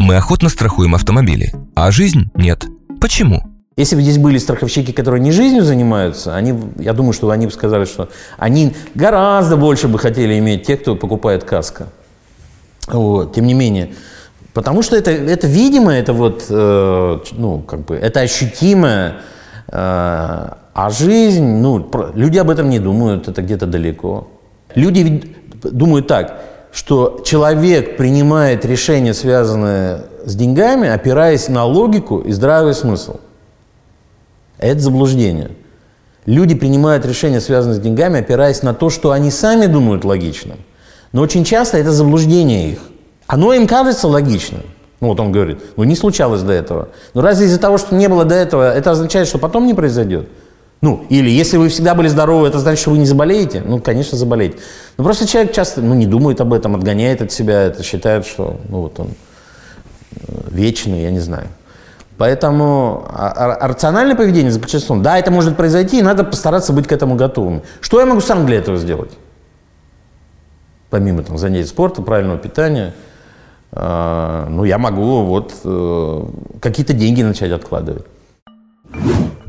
Мы 0.00 0.16
охотно 0.16 0.48
страхуем 0.48 0.94
автомобили, 0.94 1.52
а 1.76 1.90
жизнь 1.92 2.30
нет. 2.34 2.66
Почему? 3.00 3.42
Если 3.76 3.96
бы 3.96 4.02
здесь 4.02 4.18
были 4.18 4.38
страховщики, 4.38 4.92
которые 4.92 5.20
не 5.20 5.30
жизнью 5.30 5.62
занимаются, 5.62 6.34
они, 6.34 6.54
я 6.78 6.92
думаю, 6.92 7.12
что 7.12 7.30
они 7.30 7.46
бы 7.46 7.52
сказали, 7.52 7.84
что 7.84 8.08
они 8.36 8.74
гораздо 8.94 9.56
больше 9.56 9.86
бы 9.88 9.98
хотели 9.98 10.38
иметь 10.38 10.66
тех, 10.66 10.80
кто 10.80 10.96
покупает 10.96 11.44
каско. 11.44 11.86
Вот. 12.88 13.34
Тем 13.34 13.46
не 13.46 13.54
менее, 13.54 13.94
потому 14.52 14.82
что 14.82 14.96
это, 14.96 15.10
это 15.10 15.46
видимо, 15.46 15.92
это 15.92 16.12
вот, 16.12 16.46
э, 16.48 17.18
ну, 17.32 17.60
как 17.60 17.84
бы, 17.84 17.96
это 17.96 18.20
ощутимо, 18.20 19.16
э, 19.68 19.72
а 19.72 20.90
жизнь, 20.90 21.44
ну, 21.44 21.90
люди 22.14 22.38
об 22.38 22.50
этом 22.50 22.68
не 22.68 22.78
думают, 22.78 23.28
это 23.28 23.42
где-то 23.42 23.66
далеко. 23.66 24.28
Люди 24.74 25.34
думают 25.62 26.08
так, 26.08 26.40
что 26.72 27.22
человек 27.24 27.96
принимает 27.96 28.64
решения, 28.64 29.14
связанные 29.14 30.06
с 30.26 30.34
деньгами, 30.34 30.88
опираясь 30.88 31.48
на 31.48 31.64
логику 31.64 32.18
и 32.18 32.32
здравый 32.32 32.74
смысл. 32.74 33.20
Это 34.58 34.80
заблуждение. 34.80 35.50
Люди 36.26 36.54
принимают 36.54 37.06
решения, 37.06 37.40
связанные 37.40 37.76
с 37.76 37.80
деньгами, 37.80 38.18
опираясь 38.18 38.62
на 38.62 38.74
то, 38.74 38.90
что 38.90 39.12
они 39.12 39.30
сами 39.30 39.66
думают 39.66 40.04
логичным. 40.04 40.58
Но 41.14 41.22
очень 41.22 41.44
часто 41.44 41.78
это 41.78 41.92
заблуждение 41.92 42.72
их. 42.72 42.80
Оно 43.28 43.52
им 43.52 43.68
кажется 43.68 44.08
логичным. 44.08 44.62
Ну 45.00 45.08
вот 45.08 45.20
он 45.20 45.30
говорит, 45.30 45.60
ну 45.76 45.84
не 45.84 45.94
случалось 45.94 46.42
до 46.42 46.52
этого. 46.52 46.88
Но 47.14 47.22
разве 47.22 47.46
из-за 47.46 47.60
того, 47.60 47.78
что 47.78 47.94
не 47.94 48.08
было 48.08 48.24
до 48.24 48.34
этого, 48.34 48.74
это 48.74 48.90
означает, 48.90 49.28
что 49.28 49.38
потом 49.38 49.64
не 49.64 49.74
произойдет? 49.74 50.28
Ну, 50.80 51.06
или 51.10 51.30
если 51.30 51.56
вы 51.56 51.68
всегда 51.68 51.94
были 51.94 52.08
здоровы, 52.08 52.48
это 52.48 52.58
значит, 52.58 52.80
что 52.80 52.90
вы 52.90 52.98
не 52.98 53.06
заболеете? 53.06 53.62
Ну, 53.64 53.78
конечно, 53.78 54.18
заболеете. 54.18 54.58
Но 54.98 55.04
просто 55.04 55.24
человек 55.28 55.52
часто 55.52 55.82
ну, 55.82 55.94
не 55.94 56.06
думает 56.06 56.40
об 56.40 56.52
этом, 56.52 56.74
отгоняет 56.74 57.22
от 57.22 57.30
себя 57.30 57.62
это, 57.62 57.84
считает, 57.84 58.26
что 58.26 58.58
ну, 58.68 58.80
вот 58.80 58.98
он 58.98 59.10
э, 60.16 60.32
вечный, 60.50 61.02
я 61.02 61.12
не 61.12 61.20
знаю. 61.20 61.46
Поэтому 62.18 63.06
а, 63.08 63.56
а, 63.60 63.68
рациональное 63.68 64.16
поведение 64.16 64.50
заключается 64.50 64.92
да, 64.96 65.16
это 65.16 65.30
может 65.30 65.56
произойти, 65.56 66.00
и 66.00 66.02
надо 66.02 66.24
постараться 66.24 66.72
быть 66.72 66.88
к 66.88 66.92
этому 66.92 67.14
готовым. 67.14 67.62
Что 67.80 68.00
я 68.00 68.06
могу 68.06 68.20
сам 68.20 68.46
для 68.46 68.56
этого 68.56 68.76
сделать? 68.78 69.12
Помимо 70.90 71.22
там, 71.22 71.38
занятий 71.38 71.68
спорта, 71.68 72.02
правильного 72.02 72.38
питания, 72.38 72.94
э, 73.72 74.46
ну, 74.48 74.64
я 74.64 74.78
могу 74.78 75.24
вот 75.24 75.54
э, 75.64 76.24
какие-то 76.60 76.92
деньги 76.92 77.22
начать 77.22 77.50
откладывать. 77.50 78.04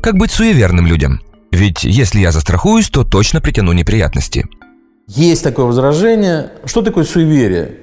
Как 0.02 0.16
быть 0.16 0.30
суеверным 0.30 0.86
людям? 0.86 1.20
Ведь 1.52 1.84
если 1.84 2.20
я 2.20 2.32
застрахуюсь, 2.32 2.90
то 2.90 3.04
точно 3.04 3.40
притяну 3.40 3.72
неприятности. 3.72 4.46
Есть 5.06 5.44
такое 5.44 5.66
возражение. 5.66 6.52
Что 6.64 6.82
такое 6.82 7.04
суеверие? 7.04 7.76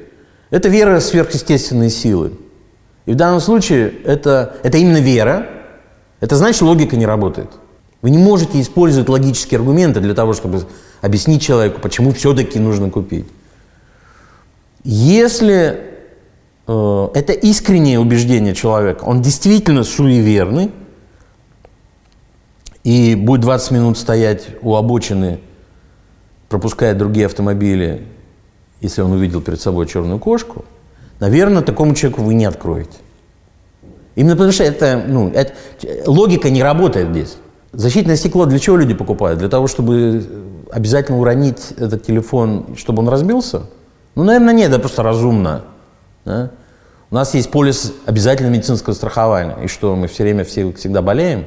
Это 0.51 0.69
вера 0.69 0.99
в 0.99 1.03
сверхъестественные 1.03 1.89
силы. 1.89 2.33
И 3.05 3.13
в 3.13 3.15
данном 3.15 3.39
случае 3.39 3.93
это, 4.05 4.57
это 4.63 4.77
именно 4.77 4.99
вера. 5.01 5.47
Это 6.19 6.35
значит, 6.35 6.61
логика 6.61 6.95
не 6.95 7.05
работает. 7.05 7.49
Вы 8.01 8.09
не 8.09 8.17
можете 8.17 8.61
использовать 8.61 9.09
логические 9.09 9.57
аргументы 9.57 10.01
для 10.01 10.13
того, 10.13 10.33
чтобы 10.33 10.65
объяснить 11.01 11.41
человеку, 11.41 11.79
почему 11.81 12.13
все-таки 12.13 12.59
нужно 12.59 12.89
купить. 12.89 13.25
Если 14.83 15.79
э, 16.67 17.07
это 17.13 17.33
искреннее 17.33 17.99
убеждение 17.99 18.53
человека, 18.53 19.03
он 19.05 19.21
действительно 19.21 19.83
суеверный, 19.83 20.71
и 22.83 23.15
будет 23.15 23.41
20 23.41 23.71
минут 23.71 23.97
стоять 23.97 24.47
у 24.61 24.75
обочины, 24.75 25.39
пропуская 26.49 26.93
другие 26.93 27.27
автомобили, 27.27 28.05
если 28.81 29.01
он 29.01 29.13
увидел 29.13 29.41
перед 29.41 29.61
собой 29.61 29.87
черную 29.87 30.19
кошку, 30.19 30.65
наверное, 31.19 31.61
такому 31.61 31.95
человеку 31.95 32.23
вы 32.23 32.33
не 32.33 32.45
откроете. 32.45 32.97
Именно 34.15 34.33
потому 34.35 34.51
что 34.51 34.63
это, 34.63 35.03
ну, 35.07 35.29
это, 35.29 35.53
логика 36.05 36.49
не 36.49 36.61
работает 36.61 37.09
здесь. 37.09 37.37
Защитное 37.71 38.17
стекло 38.17 38.45
для 38.45 38.59
чего 38.59 38.77
люди 38.77 38.93
покупают? 38.93 39.39
Для 39.39 39.49
того, 39.49 39.67
чтобы 39.67 40.23
обязательно 40.71 41.19
уронить 41.19 41.71
этот 41.77 42.05
телефон, 42.05 42.75
чтобы 42.77 43.01
он 43.01 43.09
разбился? 43.09 43.63
Ну, 44.15 44.23
наверное, 44.23 44.53
нет, 44.53 44.69
это 44.69 44.79
просто 44.79 45.03
разумно. 45.03 45.63
Да? 46.25 46.51
У 47.09 47.15
нас 47.15 47.33
есть 47.33 47.51
полис 47.51 47.93
обязательного 48.05 48.53
медицинского 48.53 48.93
страхования. 48.93 49.57
И 49.63 49.67
что, 49.67 49.95
мы 49.95 50.07
все 50.07 50.23
время 50.23 50.43
все, 50.43 50.71
всегда 50.73 51.01
болеем? 51.01 51.45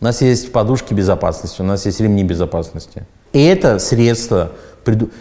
У 0.00 0.04
нас 0.04 0.22
есть 0.22 0.52
подушки 0.52 0.94
безопасности, 0.94 1.60
у 1.60 1.64
нас 1.64 1.84
есть 1.86 2.00
ремни 2.00 2.24
безопасности. 2.24 3.04
И 3.32 3.42
это 3.44 3.78
средства, 3.78 4.52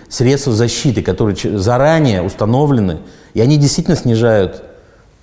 средства 0.08 0.54
защиты, 0.54 1.02
которые 1.02 1.36
заранее 1.58 2.22
установлены, 2.22 3.00
и 3.34 3.42
они 3.42 3.58
действительно 3.58 3.98
снижают 3.98 4.64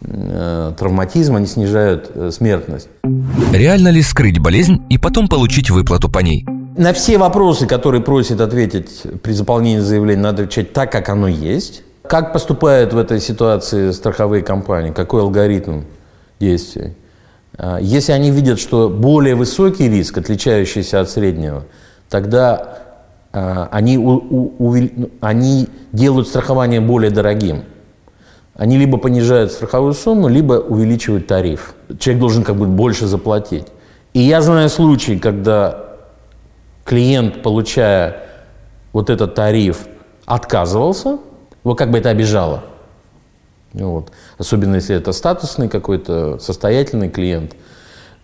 э, 0.03 0.73
травматизм, 0.79 1.37
они 1.37 1.47
снижают 1.47 2.11
э, 2.15 2.31
смертность. 2.33 2.89
Реально 3.53 3.89
ли 3.89 4.03
скрыть 4.03 4.41
болезнь 4.41 4.83
и 4.91 4.99
потом 4.99 5.29
получить 5.29 5.71
выплату 5.71 6.11
по 6.11 6.19
ней? 6.19 6.45
На 6.77 6.93
все 6.93 7.19
вопросы, 7.19 7.69
которые 7.69 8.03
просят 8.03 8.41
ответить 8.41 9.03
при 9.23 9.31
заполнении 9.31 9.79
заявления, 9.79 10.23
надо 10.23 10.43
отвечать 10.43 10.73
так, 10.73 10.91
как 10.91 11.09
оно 11.09 11.29
есть. 11.29 11.85
Как 12.03 12.33
поступают 12.33 12.93
в 12.93 12.99
этой 12.99 13.21
ситуации 13.21 13.93
страховые 13.93 14.43
компании? 14.43 14.91
Какой 14.91 15.21
алгоритм 15.21 15.83
действий? 16.41 16.95
А, 17.57 17.79
если 17.79 18.11
они 18.11 18.33
видят, 18.33 18.59
что 18.59 18.89
более 18.89 19.37
высокий 19.37 19.89
риск, 19.89 20.19
отличающийся 20.19 21.01
от 21.01 21.09
среднего, 21.09 21.63
тогда 22.09 22.79
а, 23.33 23.69
они, 23.71 23.97
ну, 23.97 25.11
они 25.21 25.69
делают 25.93 26.27
страхование 26.27 26.81
более 26.81 27.13
дорогим. 27.13 27.63
Они 28.57 28.79
либо 28.79 28.99
понижают 28.99 29.53
страховую 29.53 29.95
сумму, 29.95 30.27
либо 30.27 30.55
увеличивают 30.55 31.29
тариф. 31.29 31.75
Человек 32.01 32.21
должен 32.21 32.43
как 32.43 32.57
бы 32.57 32.67
больше 32.67 33.07
заплатить. 33.07 33.67
И 34.13 34.21
я 34.21 34.43
знаю 34.43 34.69
случаи, 34.69 35.19
когда 35.19 35.84
клиент, 36.85 37.43
получая 37.43 38.23
вот 38.93 39.11
этот 39.11 39.35
тариф, 39.35 39.87
отказывался, 40.25 41.19
его 41.65 41.75
как 41.75 41.91
бы 41.91 41.99
это 41.99 42.11
обижало– 42.11 42.65
вот. 43.75 44.13
Особенно 44.39 44.77
если 44.77 44.97
это 44.97 45.13
статусный 45.13 45.69
какой-то, 45.69 46.39
состоятельный 46.39 47.11
клиент, 47.11 47.57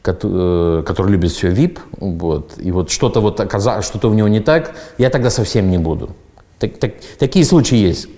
который, 0.01 0.81
э, 0.81 0.83
который 0.85 1.11
любит 1.11 1.33
все 1.33 1.51
VIP, 1.51 1.79
вот, 1.99 2.53
и 2.57 2.71
вот 2.71 2.91
что-то 2.91 3.21
вот 3.21 3.41
оказалось, 3.41 3.85
что-то 3.85 4.09
у 4.09 4.15
него 4.15 4.29
не 4.29 4.41
так, 4.41 4.75
я 4.97 5.11
тогда 5.11 5.29
совсем 5.29 5.71
не 5.71 5.79
буду. 5.79 6.11
Так, 6.59 6.79
так, 6.79 6.93
такие 7.19 7.45
случаи 7.45 7.77
есть. 7.77 8.09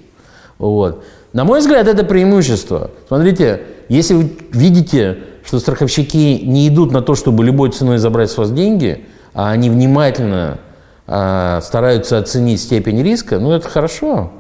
Вот. 0.59 1.05
На 1.33 1.44
мой 1.44 1.61
взгляд, 1.61 1.88
это 1.88 2.05
преимущество. 2.05 2.90
Смотрите, 3.09 3.62
если 3.88 4.14
вы 4.14 4.31
видите 4.52 5.18
что 5.44 5.59
страховщики 5.59 6.40
не 6.44 6.68
идут 6.68 6.92
на 6.92 7.02
то, 7.02 7.16
чтобы 7.16 7.44
любой 7.44 7.72
ценой 7.72 7.98
забрать 7.98 8.31
с 8.31 8.38
вас 8.38 8.52
деньги, 8.52 9.07
а 9.34 9.50
они 9.50 9.70
внимательно 9.70 10.58
а, 11.06 11.60
стараются 11.62 12.18
оценить 12.18 12.60
степень 12.60 13.02
риска, 13.02 13.38
ну 13.38 13.52
это 13.52 13.68
хорошо. 13.68 14.32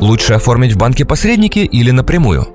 Лучше 0.00 0.34
оформить 0.34 0.72
в 0.72 0.78
банке 0.78 1.04
посредники 1.04 1.60
или 1.60 1.90
напрямую? 1.90 2.46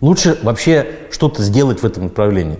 Лучше 0.00 0.38
вообще 0.42 0.86
что-то 1.10 1.42
сделать 1.42 1.80
в 1.82 1.86
этом 1.86 2.04
направлении. 2.04 2.58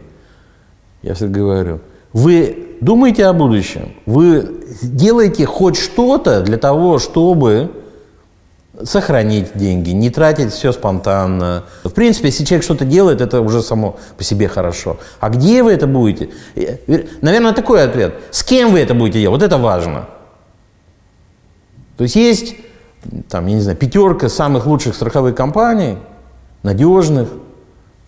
Я 1.03 1.15
всегда 1.15 1.41
говорю, 1.41 1.81
вы 2.13 2.77
думаете 2.81 3.27
о 3.27 3.33
будущем, 3.33 3.93
вы 4.07 4.65
делаете 4.83 5.47
хоть 5.47 5.77
что-то 5.77 6.41
для 6.43 6.57
того, 6.57 6.99
чтобы 6.99 7.71
сохранить 8.85 9.51
деньги, 9.55 9.91
не 9.91 10.11
тратить 10.11 10.53
все 10.53 10.73
спонтанно. 10.73 11.65
В 11.85 11.91
принципе, 11.91 12.29
если 12.29 12.45
человек 12.45 12.65
что-то 12.65 12.85
делает, 12.85 13.21
это 13.21 13.41
уже 13.41 13.63
само 13.63 13.97
по 14.17 14.25
себе 14.25 14.49
хорошо. 14.49 14.99
А 15.21 15.29
где 15.29 15.63
вы 15.63 15.73
это 15.73 15.87
будете? 15.87 16.31
Наверное, 17.21 17.53
такой 17.53 17.83
ответ. 17.85 18.15
С 18.31 18.43
кем 18.43 18.73
вы 18.73 18.81
это 18.81 18.95
будете 18.95 19.21
делать? 19.21 19.41
Вот 19.41 19.47
это 19.47 19.59
важно. 19.59 20.09
То 21.97 22.05
есть 22.05 22.17
есть, 22.17 22.57
там, 23.29 23.47
я 23.47 23.55
не 23.55 23.61
знаю, 23.61 23.77
пятерка 23.77 24.29
самых 24.29 24.67
лучших 24.67 24.95
страховых 24.95 25.35
компаний, 25.35 25.99
надежных, 26.63 27.29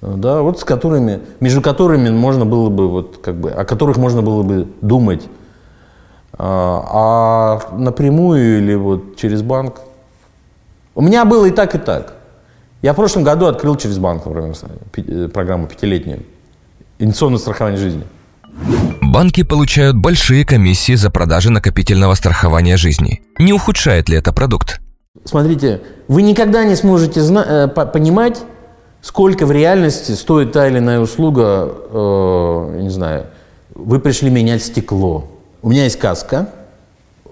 да, 0.01 0.41
вот 0.41 0.61
с 0.61 0.65
которыми, 0.65 1.21
между 1.41 1.61
которыми 1.61 2.11
можно 2.11 2.47
было 2.47 2.71
бы, 2.71 2.89
вот, 2.89 3.19
как 3.23 3.37
бы, 3.37 3.51
о 3.51 3.65
которых 3.65 3.99
можно 3.99 4.23
было 4.23 4.43
бы 4.43 4.69
думать. 4.81 5.23
А, 6.37 7.61
а 7.71 7.77
напрямую 7.77 8.59
или 8.59 8.75
вот 8.75 9.17
через 9.17 9.43
банк– 9.43 9.81
у 10.95 11.03
меня 11.03 11.25
было 11.25 11.47
и 11.47 11.51
так, 11.51 11.75
и 11.75 11.79
так. 11.79 12.15
Я 12.83 12.93
в 12.93 12.97
прошлом 12.97 13.25
году 13.25 13.47
открыл 13.47 13.77
через 13.77 13.99
банк, 13.99 14.27
например, 14.27 14.55
э, 14.97 15.29
программу 15.29 15.67
пятилетнюю. 15.67 16.23
Инвестиционное 16.99 17.39
страхование 17.39 17.79
жизни. 17.81 18.05
Банки 19.03 19.43
получают 19.43 19.97
большие 19.97 20.45
комиссии 20.45 20.95
за 20.95 21.11
продажи 21.11 21.51
накопительного 21.51 22.15
страхования 22.15 22.77
жизни. 22.77 23.23
Не 23.39 23.53
ухудшает 23.53 24.09
ли 24.09 24.17
это 24.17 24.33
продукт? 24.33 24.81
Смотрите, 25.25 25.81
вы 26.09 26.23
никогда 26.23 26.65
не 26.65 26.77
сможете 26.77 27.21
зна- 27.21 27.45
э, 27.49 27.69
понимать, 27.69 28.43
сколько 29.01 29.47
в 29.47 29.53
реальности 29.53 30.13
стоит 30.13 30.53
та 30.53 30.69
или 30.69 30.79
иная 30.79 31.01
услуга, 31.01 31.69
э, 31.91 32.79
не 32.83 32.91
знаю, 32.91 33.27
вы 33.75 33.99
пришли 33.99 34.31
менять 34.31 34.63
стекло. 34.63 35.31
У 35.63 35.71
меня 35.71 35.85
есть 35.85 35.99
каска, 35.99 36.51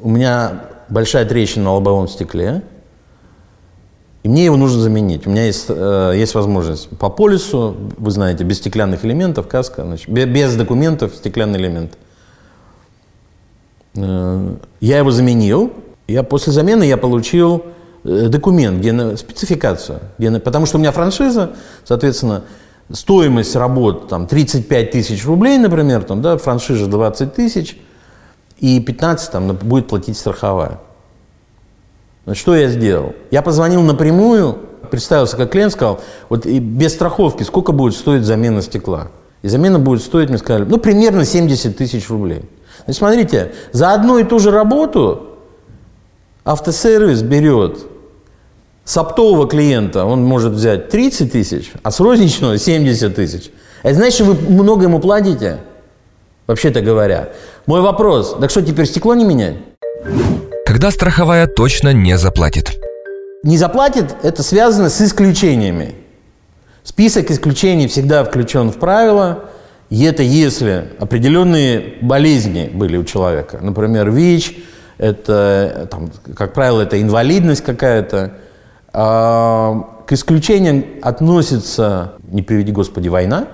у 0.00 0.08
меня 0.08 0.62
большая 0.88 1.24
трещина 1.24 1.64
на 1.66 1.72
лобовом 1.74 2.08
стекле, 2.08 2.62
и 4.22 4.28
мне 4.28 4.44
его 4.44 4.56
нужно 4.56 4.80
заменить. 4.80 5.26
У 5.26 5.30
меня 5.30 5.46
есть, 5.46 5.66
э, 5.68 6.12
есть 6.14 6.34
возможность 6.34 6.88
по 6.90 7.10
полису, 7.10 7.76
вы 7.98 8.10
знаете, 8.12 8.44
без 8.44 8.58
стеклянных 8.58 9.04
элементов, 9.04 9.48
каска, 9.48 9.82
значит, 9.84 10.08
без 10.08 10.54
документов 10.54 11.14
стеклянный 11.16 11.58
элемент. 11.58 11.98
Э, 13.96 14.54
я 14.80 14.98
его 14.98 15.10
заменил. 15.10 15.72
Я, 16.06 16.22
после 16.22 16.52
замены 16.52 16.84
я 16.84 16.96
получил 16.96 17.64
э, 18.04 18.28
документ, 18.28 18.78
где 18.78 19.16
спецификацию. 19.16 19.98
Где 20.18 20.30
потому 20.38 20.66
что 20.66 20.76
у 20.76 20.80
меня 20.80 20.92
франшиза, 20.92 21.56
соответственно, 21.84 22.44
стоимость 22.92 23.56
работ 23.56 24.08
там, 24.08 24.28
35 24.28 24.90
тысяч 24.92 25.26
рублей, 25.26 25.58
например, 25.58 26.04
там, 26.04 26.22
да, 26.22 26.36
франшиза 26.36 26.86
20 26.86 27.34
тысяч, 27.34 27.76
и 28.58 28.78
15 28.78 29.32
там, 29.32 29.56
будет 29.56 29.88
платить 29.88 30.16
страховая. 30.16 30.78
Значит, 32.24 32.40
что 32.40 32.54
я 32.54 32.68
сделал? 32.68 33.14
Я 33.30 33.42
позвонил 33.42 33.82
напрямую, 33.82 34.58
представился 34.90 35.36
как 35.36 35.50
клиент, 35.50 35.72
сказал, 35.72 36.00
вот 36.28 36.46
и 36.46 36.58
без 36.58 36.92
страховки 36.92 37.42
сколько 37.42 37.72
будет 37.72 37.94
стоить 37.94 38.24
замена 38.24 38.62
стекла? 38.62 39.08
И 39.42 39.48
замена 39.48 39.78
будет 39.78 40.02
стоить, 40.02 40.28
мне 40.28 40.38
сказали, 40.38 40.64
ну, 40.64 40.78
примерно 40.78 41.24
70 41.24 41.76
тысяч 41.76 42.08
рублей. 42.08 42.42
Значит, 42.84 42.98
смотрите, 42.98 43.52
за 43.72 43.92
одну 43.92 44.18
и 44.18 44.24
ту 44.24 44.38
же 44.38 44.50
работу 44.50 45.28
автосервис 46.44 47.22
берет 47.22 47.78
с 48.84 48.96
оптового 48.96 49.48
клиента, 49.48 50.04
он 50.04 50.24
может 50.24 50.52
взять 50.52 50.88
30 50.90 51.32
тысяч, 51.32 51.72
а 51.82 51.90
с 51.90 52.00
розничного 52.00 52.58
70 52.58 53.14
тысяч. 53.14 53.50
Это 53.82 53.94
значит, 53.94 54.14
что 54.14 54.24
вы 54.24 54.34
много 54.34 54.84
ему 54.84 55.00
платите, 55.00 55.58
вообще-то 56.46 56.80
говоря. 56.80 57.30
Мой 57.66 57.80
вопрос, 57.80 58.36
так 58.40 58.50
что 58.50 58.62
теперь 58.62 58.86
стекло 58.86 59.14
не 59.14 59.24
менять? 59.24 59.56
Когда 60.72 60.90
страховая 60.90 61.46
точно 61.48 61.92
не 61.92 62.16
заплатит. 62.16 62.80
Не 63.42 63.58
заплатит– 63.58 64.16
это 64.22 64.42
связано 64.42 64.88
с 64.88 65.02
исключениями. 65.02 65.94
Список 66.82 67.30
исключений 67.30 67.88
всегда 67.88 68.24
включен 68.24 68.70
в 68.70 68.78
правила, 68.78 69.50
и 69.90 70.02
это 70.02 70.22
если 70.22 70.88
определенные 70.98 71.96
болезни 72.00 72.70
были 72.72 72.96
у 72.96 73.04
человека. 73.04 73.58
Например, 73.60 74.10
ВИЧ, 74.10 74.56
это, 74.96 75.88
там, 75.90 76.10
как 76.34 76.54
правило, 76.54 76.80
это 76.80 77.02
инвалидность 77.02 77.62
какая-то. 77.62 78.32
А, 78.94 80.04
к 80.06 80.12
исключениям 80.14 80.86
относится, 81.02 82.14
не 82.28 82.40
приведи 82.40 82.72
Господи, 82.72 83.08
война. 83.08 83.46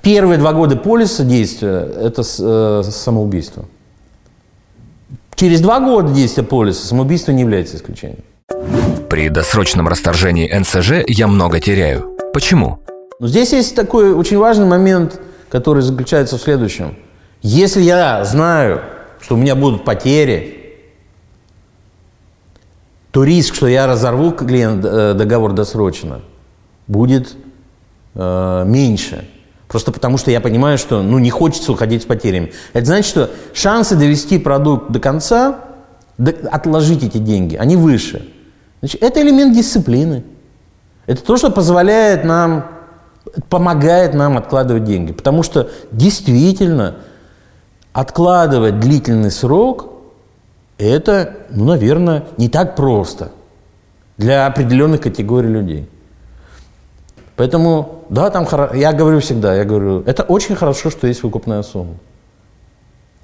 Первые 0.00 0.38
два 0.38 0.52
года 0.52 0.76
полиса 0.76 1.24
действия– 1.24 1.88
это 2.00 2.22
э, 2.22 2.82
самоубийство. 2.88 3.64
Через 5.36 5.60
два 5.60 5.80
года 5.80 6.12
действия 6.12 6.44
полиса 6.44 6.86
самоубийство 6.86 7.32
не 7.32 7.42
является 7.42 7.76
исключением. 7.76 8.24
При 9.08 9.28
досрочном 9.28 9.88
расторжении 9.88 10.52
НСЖ 10.52 11.04
я 11.06 11.26
много 11.26 11.60
теряю. 11.60 12.16
Почему? 12.32 12.80
Но 13.18 13.28
здесь 13.28 13.52
есть 13.52 13.74
такой 13.74 14.12
очень 14.12 14.38
важный 14.38 14.66
момент, 14.66 15.20
который 15.48 15.82
заключается 15.82 16.38
в 16.38 16.42
следующем. 16.42 16.96
Если 17.42 17.82
я 17.82 18.24
знаю, 18.24 18.82
что 19.20 19.34
у 19.34 19.38
меня 19.38 19.54
будут 19.54 19.84
потери, 19.84 20.60
то 23.10 23.22
риск, 23.22 23.54
что 23.54 23.68
я 23.68 23.86
разорву 23.86 24.32
клиент, 24.32 24.84
э, 24.84 25.14
договор 25.14 25.52
досрочно, 25.52 26.22
будет 26.88 27.36
э, 28.14 28.64
меньше. 28.66 29.28
Просто 29.74 29.90
потому, 29.90 30.18
что 30.18 30.30
я 30.30 30.40
понимаю, 30.40 30.78
что 30.78 31.02
ну, 31.02 31.18
не 31.18 31.30
хочется 31.30 31.72
уходить 31.72 32.02
с 32.02 32.06
потерями. 32.06 32.52
Это 32.74 32.86
значит, 32.86 33.06
что 33.06 33.30
шансы 33.52 33.96
довести 33.96 34.38
продукт 34.38 34.92
до 34.92 35.00
конца, 35.00 35.64
отложить 36.16 37.02
эти 37.02 37.18
деньги, 37.18 37.56
они 37.56 37.74
выше. 37.74 38.24
Значит, 38.78 39.02
это 39.02 39.20
элемент 39.20 39.52
дисциплины. 39.52 40.22
Это 41.06 41.24
то, 41.24 41.36
что 41.36 41.50
позволяет 41.50 42.22
нам, 42.22 42.66
помогает 43.48 44.14
нам 44.14 44.38
откладывать 44.38 44.84
деньги. 44.84 45.10
Потому 45.10 45.42
что 45.42 45.68
действительно 45.90 46.98
откладывать 47.92 48.78
длительный 48.78 49.32
срок, 49.32 49.88
это, 50.78 51.34
ну, 51.50 51.64
наверное, 51.64 52.26
не 52.36 52.48
так 52.48 52.76
просто 52.76 53.32
для 54.18 54.46
определенных 54.46 55.00
категорий 55.00 55.48
людей. 55.48 55.88
Поэтому, 57.36 58.04
да, 58.10 58.30
там, 58.30 58.46
я 58.74 58.92
говорю 58.92 59.20
всегда, 59.20 59.54
я 59.54 59.64
говорю, 59.64 60.02
это 60.06 60.22
очень 60.22 60.54
хорошо, 60.54 60.90
что 60.90 61.06
есть 61.06 61.22
выкупная 61.22 61.62
сумма. 61.62 61.94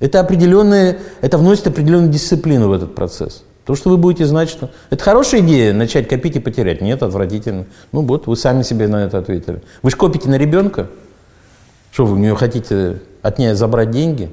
Это 0.00 0.18
определенные, 0.18 0.98
это 1.20 1.38
вносит 1.38 1.66
определенную 1.66 2.10
дисциплину 2.10 2.68
в 2.68 2.72
этот 2.72 2.94
процесс. 2.94 3.44
То, 3.66 3.76
что 3.76 3.90
вы 3.90 3.98
будете 3.98 4.24
знать, 4.26 4.48
что... 4.48 4.70
Это 4.88 5.04
хорошая 5.04 5.42
идея, 5.42 5.72
начать 5.72 6.08
копить 6.08 6.34
и 6.36 6.40
потерять. 6.40 6.80
Нет, 6.80 7.02
отвратительно. 7.02 7.66
Ну 7.92 8.00
вот, 8.02 8.26
вы 8.26 8.34
сами 8.34 8.62
себе 8.62 8.88
на 8.88 9.04
это 9.04 9.18
ответили. 9.18 9.62
Вы 9.82 9.90
же 9.90 9.96
копите 9.96 10.28
на 10.28 10.36
ребенка. 10.36 10.88
Что, 11.92 12.06
вы 12.06 12.14
у 12.14 12.18
нее 12.18 12.34
хотите 12.34 13.00
от 13.22 13.38
нее 13.38 13.54
забрать 13.54 13.90
деньги? 13.90 14.30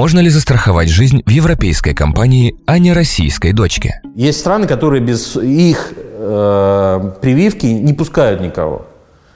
Можно 0.00 0.20
ли 0.20 0.30
застраховать 0.30 0.88
жизнь 0.88 1.22
в 1.26 1.28
европейской 1.28 1.92
компании, 1.92 2.56
а 2.64 2.78
не 2.78 2.94
российской 2.94 3.52
дочке? 3.52 4.00
Есть 4.14 4.40
страны, 4.40 4.66
которые 4.66 5.02
без 5.02 5.36
их 5.36 5.92
э, 5.92 7.12
прививки 7.20 7.66
не 7.66 7.92
пускают 7.92 8.40
никого. 8.40 8.86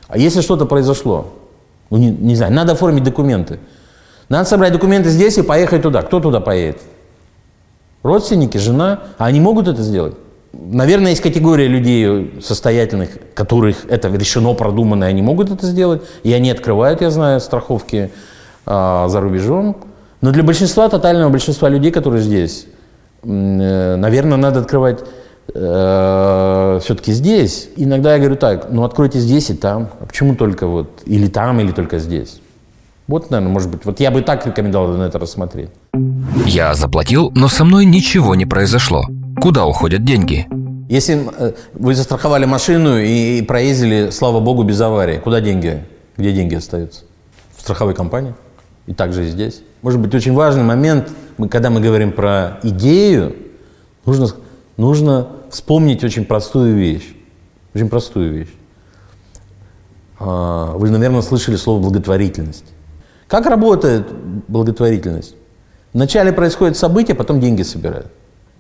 А 0.09 0.17
если 0.17 0.41
что-то 0.41 0.65
произошло, 0.65 1.35
ну, 1.91 1.99
не, 1.99 2.09
не 2.09 2.35
знаю, 2.35 2.55
надо 2.55 2.73
оформить 2.73 3.03
документы. 3.03 3.59
Надо 4.31 4.49
собрать 4.49 4.73
документы 4.73 5.11
здесь 5.11 5.37
и 5.37 5.43
поехать 5.43 5.83
туда. 5.83 6.01
Кто 6.01 6.19
туда 6.19 6.41
поедет? 6.41 6.81
Родственники, 8.03 8.57
жена. 8.57 9.01
А 9.19 9.27
они 9.27 9.41
могут 9.41 9.69
это 9.69 9.83
сделать? 9.83 10.15
Наверное, 10.55 11.11
есть 11.11 11.21
категория 11.21 11.69
людей 11.69 12.41
состоятельных, 12.43 13.11
которых 13.35 13.85
это 13.91 14.09
решено, 14.09 14.55
продумано, 14.55 15.05
и 15.05 15.09
они 15.09 15.21
могут 15.21 15.51
это 15.51 15.67
сделать. 15.67 16.01
И 16.23 16.33
они 16.33 16.51
открывают, 16.51 17.03
я 17.03 17.11
знаю, 17.11 17.41
страховки 17.41 18.11
э, 18.65 19.05
за 19.09 19.21
рубежом. 19.21 19.77
Но 20.25 20.33
для 20.33 20.43
большинства, 20.43 20.89
тотального 20.89 21.29
большинства 21.29 21.69
людей, 21.69 21.93
которые 21.93 22.23
здесь, 22.23 22.65
э, 23.25 23.97
наверное, 23.97 24.39
надо 24.39 24.61
открывать 24.61 25.01
э, 25.55 26.79
все-таки 26.83 27.13
здесь. 27.13 27.69
Иногда 27.77 28.15
я 28.15 28.19
говорю 28.19 28.37
так, 28.37 28.69
ну 28.71 28.85
откройте 28.85 29.19
здесь 29.19 29.51
и 29.51 29.55
там. 29.55 29.91
А 30.01 30.07
почему 30.07 30.35
только 30.35 30.67
вот 30.67 31.03
или 31.05 31.27
там, 31.27 31.61
или 31.61 31.73
только 31.73 31.99
здесь? 31.99 32.41
Вот, 33.07 33.31
наверное, 33.31 33.53
может 33.53 33.71
быть, 33.71 33.85
вот 33.85 34.01
я 34.01 34.11
бы 34.11 34.23
так 34.23 34.47
рекомендовал 34.47 34.97
на 34.97 35.03
это 35.03 35.19
рассмотреть. 35.19 35.69
Я 36.47 36.73
заплатил, 36.73 37.31
но 37.35 37.49
со 37.49 37.67
мной 37.67 37.85
ничего 37.85 38.35
не 38.35 38.47
произошло. 38.47 39.05
Куда 39.43 39.67
уходят 39.67 40.07
деньги? 40.07 40.47
Если 40.89 41.23
э, 41.39 41.53
вы 41.75 41.95
застраховали 41.95 42.47
машину 42.47 42.97
и 42.97 43.43
проездили, 43.43 44.09
слава 44.09 44.41
богу, 44.41 44.63
без 44.63 44.81
аварии, 44.81 45.19
куда 45.19 45.43
деньги? 45.43 45.85
Где 46.17 46.33
деньги 46.33 46.55
остаются? 46.55 47.03
В 47.59 47.61
страховой 47.61 47.93
компании. 47.93 48.35
И 48.87 48.95
также 48.95 49.27
и 49.27 49.29
здесь. 49.29 49.61
Может 49.85 50.01
быть, 50.01 50.15
очень 50.15 50.33
важный 50.33 50.63
момент, 50.63 51.11
мы, 51.37 51.47
когда 51.51 51.69
мы 51.69 51.79
говорим 51.79 52.11
про 52.11 52.59
идею, 52.63 53.37
нужно, 54.07 54.29
нужно 54.79 55.29
вспомнить 55.51 56.03
очень 56.03 56.25
простую 56.25 56.75
вещь. 56.75 57.15
Очень 57.75 57.91
простую 57.91 58.33
вещь. 58.33 58.55
А, 60.19 60.73
вы, 60.73 60.89
наверное, 60.89 61.21
слышали 61.21 61.57
слово 61.57 61.83
благотворительность. 61.83 62.65
Как 63.29 63.45
работает 63.45 64.07
благотворительность? 64.49 65.37
Вначале 65.93 66.33
происходит 66.33 66.79
событие, 66.79 67.15
потом 67.15 67.39
деньги 67.39 67.61
собирают. 67.61 68.11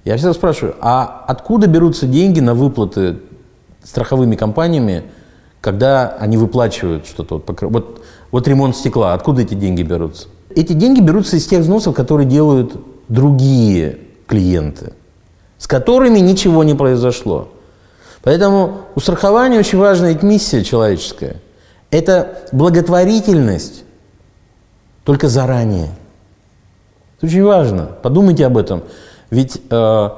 Я 0.04 0.18
всегда 0.18 0.34
спрашиваю, 0.34 0.76
а 0.82 1.24
откуда 1.26 1.68
берутся 1.68 2.06
деньги 2.06 2.40
на 2.40 2.52
выплаты 2.52 3.20
страховыми 3.82 4.36
компаниями, 4.36 5.04
когда 5.62 6.06
они 6.06 6.36
выплачивают 6.36 7.06
что-то? 7.06 7.36
Вот, 7.36 7.62
вот, 7.62 8.02
вот 8.30 8.46
ремонт 8.46 8.76
стекла, 8.76 9.14
откуда 9.14 9.40
эти 9.40 9.54
деньги 9.54 9.82
берутся? 9.82 10.28
Эти 10.56 10.72
деньги 10.72 11.00
берутся 11.00 11.36
из 11.36 11.46
тех 11.46 11.60
взносов, 11.60 11.94
которые 11.94 12.26
делают 12.26 12.76
другие 13.08 13.98
клиенты, 14.26 14.92
с 15.58 15.66
которыми 15.66 16.18
ничего 16.18 16.64
не 16.64 16.74
произошло. 16.74 17.48
Поэтому 18.22 18.78
у 18.94 19.00
страхования 19.00 19.58
очень 19.58 19.78
важная 19.78 20.18
миссия 20.22 20.64
человеческая. 20.64 21.36
Это 21.90 22.38
благотворительность 22.52 23.84
только 25.04 25.28
заранее. 25.28 25.90
Это 27.18 27.26
очень 27.26 27.44
важно. 27.44 27.90
Подумайте 28.02 28.46
об 28.46 28.56
этом. 28.56 28.82
Ведь 29.30 29.60
э, 29.70 30.10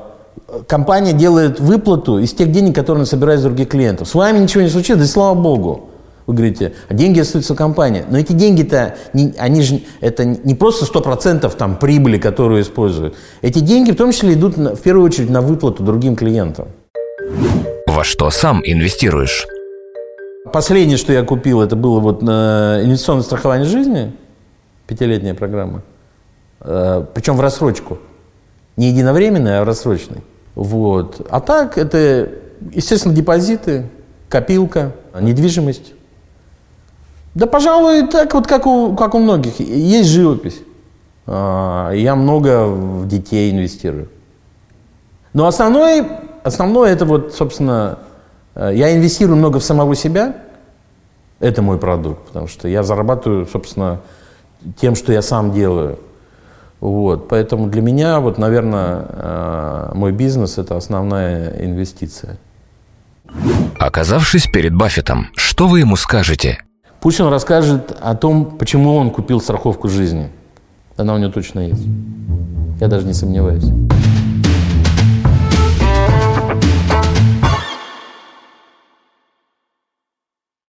компания 0.69 1.13
делает 1.13 1.61
выплату 1.61 2.19
из 2.19 2.33
тех 2.33 2.53
денег, 2.53 2.75
которые 2.75 3.01
она 3.01 3.07
собирает 3.07 3.41
с 3.41 3.43
других 3.43 3.69
клиентов. 3.69 4.09
С 4.09 4.15
вами 4.15 4.39
ничего 4.39 4.63
не 4.63 4.69
случится, 4.69 5.03
да 5.03 5.07
слава 5.07 5.35
богу. 5.35 5.91
Вы 6.27 6.35
говорите, 6.35 6.73
а 6.89 6.95
деньги 6.95 7.21
остаются 7.21 7.55
в 7.55 7.57
компании. 7.57 8.05
Но 8.09 8.19
эти 8.19 8.33
деньги-то, 8.33 8.97
они 9.39 9.63
же, 9.63 9.81
это 10.01 10.25
не 10.25 10.55
просто 10.55 10.85
100% 10.85 11.57
там 11.57 11.77
прибыли, 11.77 12.19
которую 12.19 12.63
используют. 12.63 13.15
Эти 13.43 13.61
деньги 13.61 13.93
в 13.93 13.97
том 13.97 14.11
числе 14.11 14.35
идут 14.35 14.57
на, 14.57 14.75
в 14.75 14.81
первую 14.81 15.07
очередь 15.07 15.31
на 15.31 15.41
выплату 15.41 15.85
другим 15.85 16.17
клиентам. 16.17 16.69
Во 17.87 18.03
что 18.03 18.31
сам 18.31 18.61
инвестируешь? 18.65 19.47
Последнее, 20.53 20.97
что 20.97 21.13
я 21.13 21.23
купил, 21.23 21.63
это 21.63 21.77
было 21.77 22.01
вот 22.01 22.23
на 22.23 22.81
инвестиционное 22.83 23.23
страхование 23.23 23.69
жизни, 23.69 24.13
пятилетняя 24.87 25.35
программа, 25.35 25.83
э, 26.61 27.05
причем 27.15 27.37
в 27.37 27.41
рассрочку. 27.41 27.99
Не 28.77 28.89
единовременный, 28.89 29.61
а 29.61 29.65
рассрочный. 29.65 30.23
Вот. 30.55 31.27
А 31.31 31.41
так 31.41 31.79
это, 31.79 32.31
естественно, 32.73 33.15
депозиты, 33.15 33.87
копилка, 34.29 34.93
недвижимость. 35.19 35.96
Да, 37.37 37.47
пожалуй, 37.47 38.07
так 38.09 38.33
вот, 38.33 38.47
как 38.47 38.67
у, 38.67 38.97
как 38.97 39.15
у 39.15 39.19
многих. 39.19 39.61
Есть 39.61 40.09
живопись. 40.09 40.59
А, 41.27 41.91
я 41.93 42.17
много 42.17 42.67
в 42.67 43.07
детей 43.07 43.51
инвестирую. 43.53 44.09
Но 45.35 45.47
основной, 45.47 46.09
основное 46.45 46.91
это 46.91 47.05
вот, 47.05 47.35
собственно, 47.35 47.99
э, 48.55 48.73
я 48.75 48.97
инвестирую 48.97 49.37
много 49.37 49.59
в 49.59 49.65
самого 49.65 49.95
себя. 49.95 50.35
Это 51.39 51.61
мой 51.61 51.77
продукт, 51.77 52.29
потому 52.29 52.47
что 52.47 52.69
я 52.69 52.83
зарабатываю, 52.83 53.45
собственно, 53.47 54.01
тем, 54.81 54.95
что 54.95 55.13
я 55.13 55.21
сам 55.21 55.53
делаю. 55.53 55.99
Вот, 56.81 57.29
поэтому 57.29 57.67
для 57.67 57.83
меня, 57.83 58.21
вот, 58.21 58.39
наверное, 58.39 59.05
э, 59.11 59.91
мой 59.93 60.13
бизнес– 60.13 60.57
это 60.57 60.75
основная 60.75 61.63
инвестиция. 61.63 62.39
Оказавшись 63.79 64.47
перед 64.47 64.75
Баффетом, 64.75 65.27
что 65.37 65.69
вы 65.69 65.81
ему 65.81 65.97
скажете? 65.97 66.61
Пусть 67.01 67.21
он 67.21 67.31
расскажет 67.31 67.97
о 68.01 68.15
том, 68.15 68.57
почему 68.59 68.95
он 68.95 69.11
купил 69.11 69.41
страховку 69.41 69.89
жизни. 69.89 70.31
Она 70.97 71.15
у 71.15 71.19
него 71.19 71.31
точно 71.31 71.61
есть. 71.61 71.87
Я 72.81 72.89
даже 72.89 73.07
не 73.07 73.15
сомневаюсь. 73.15 73.65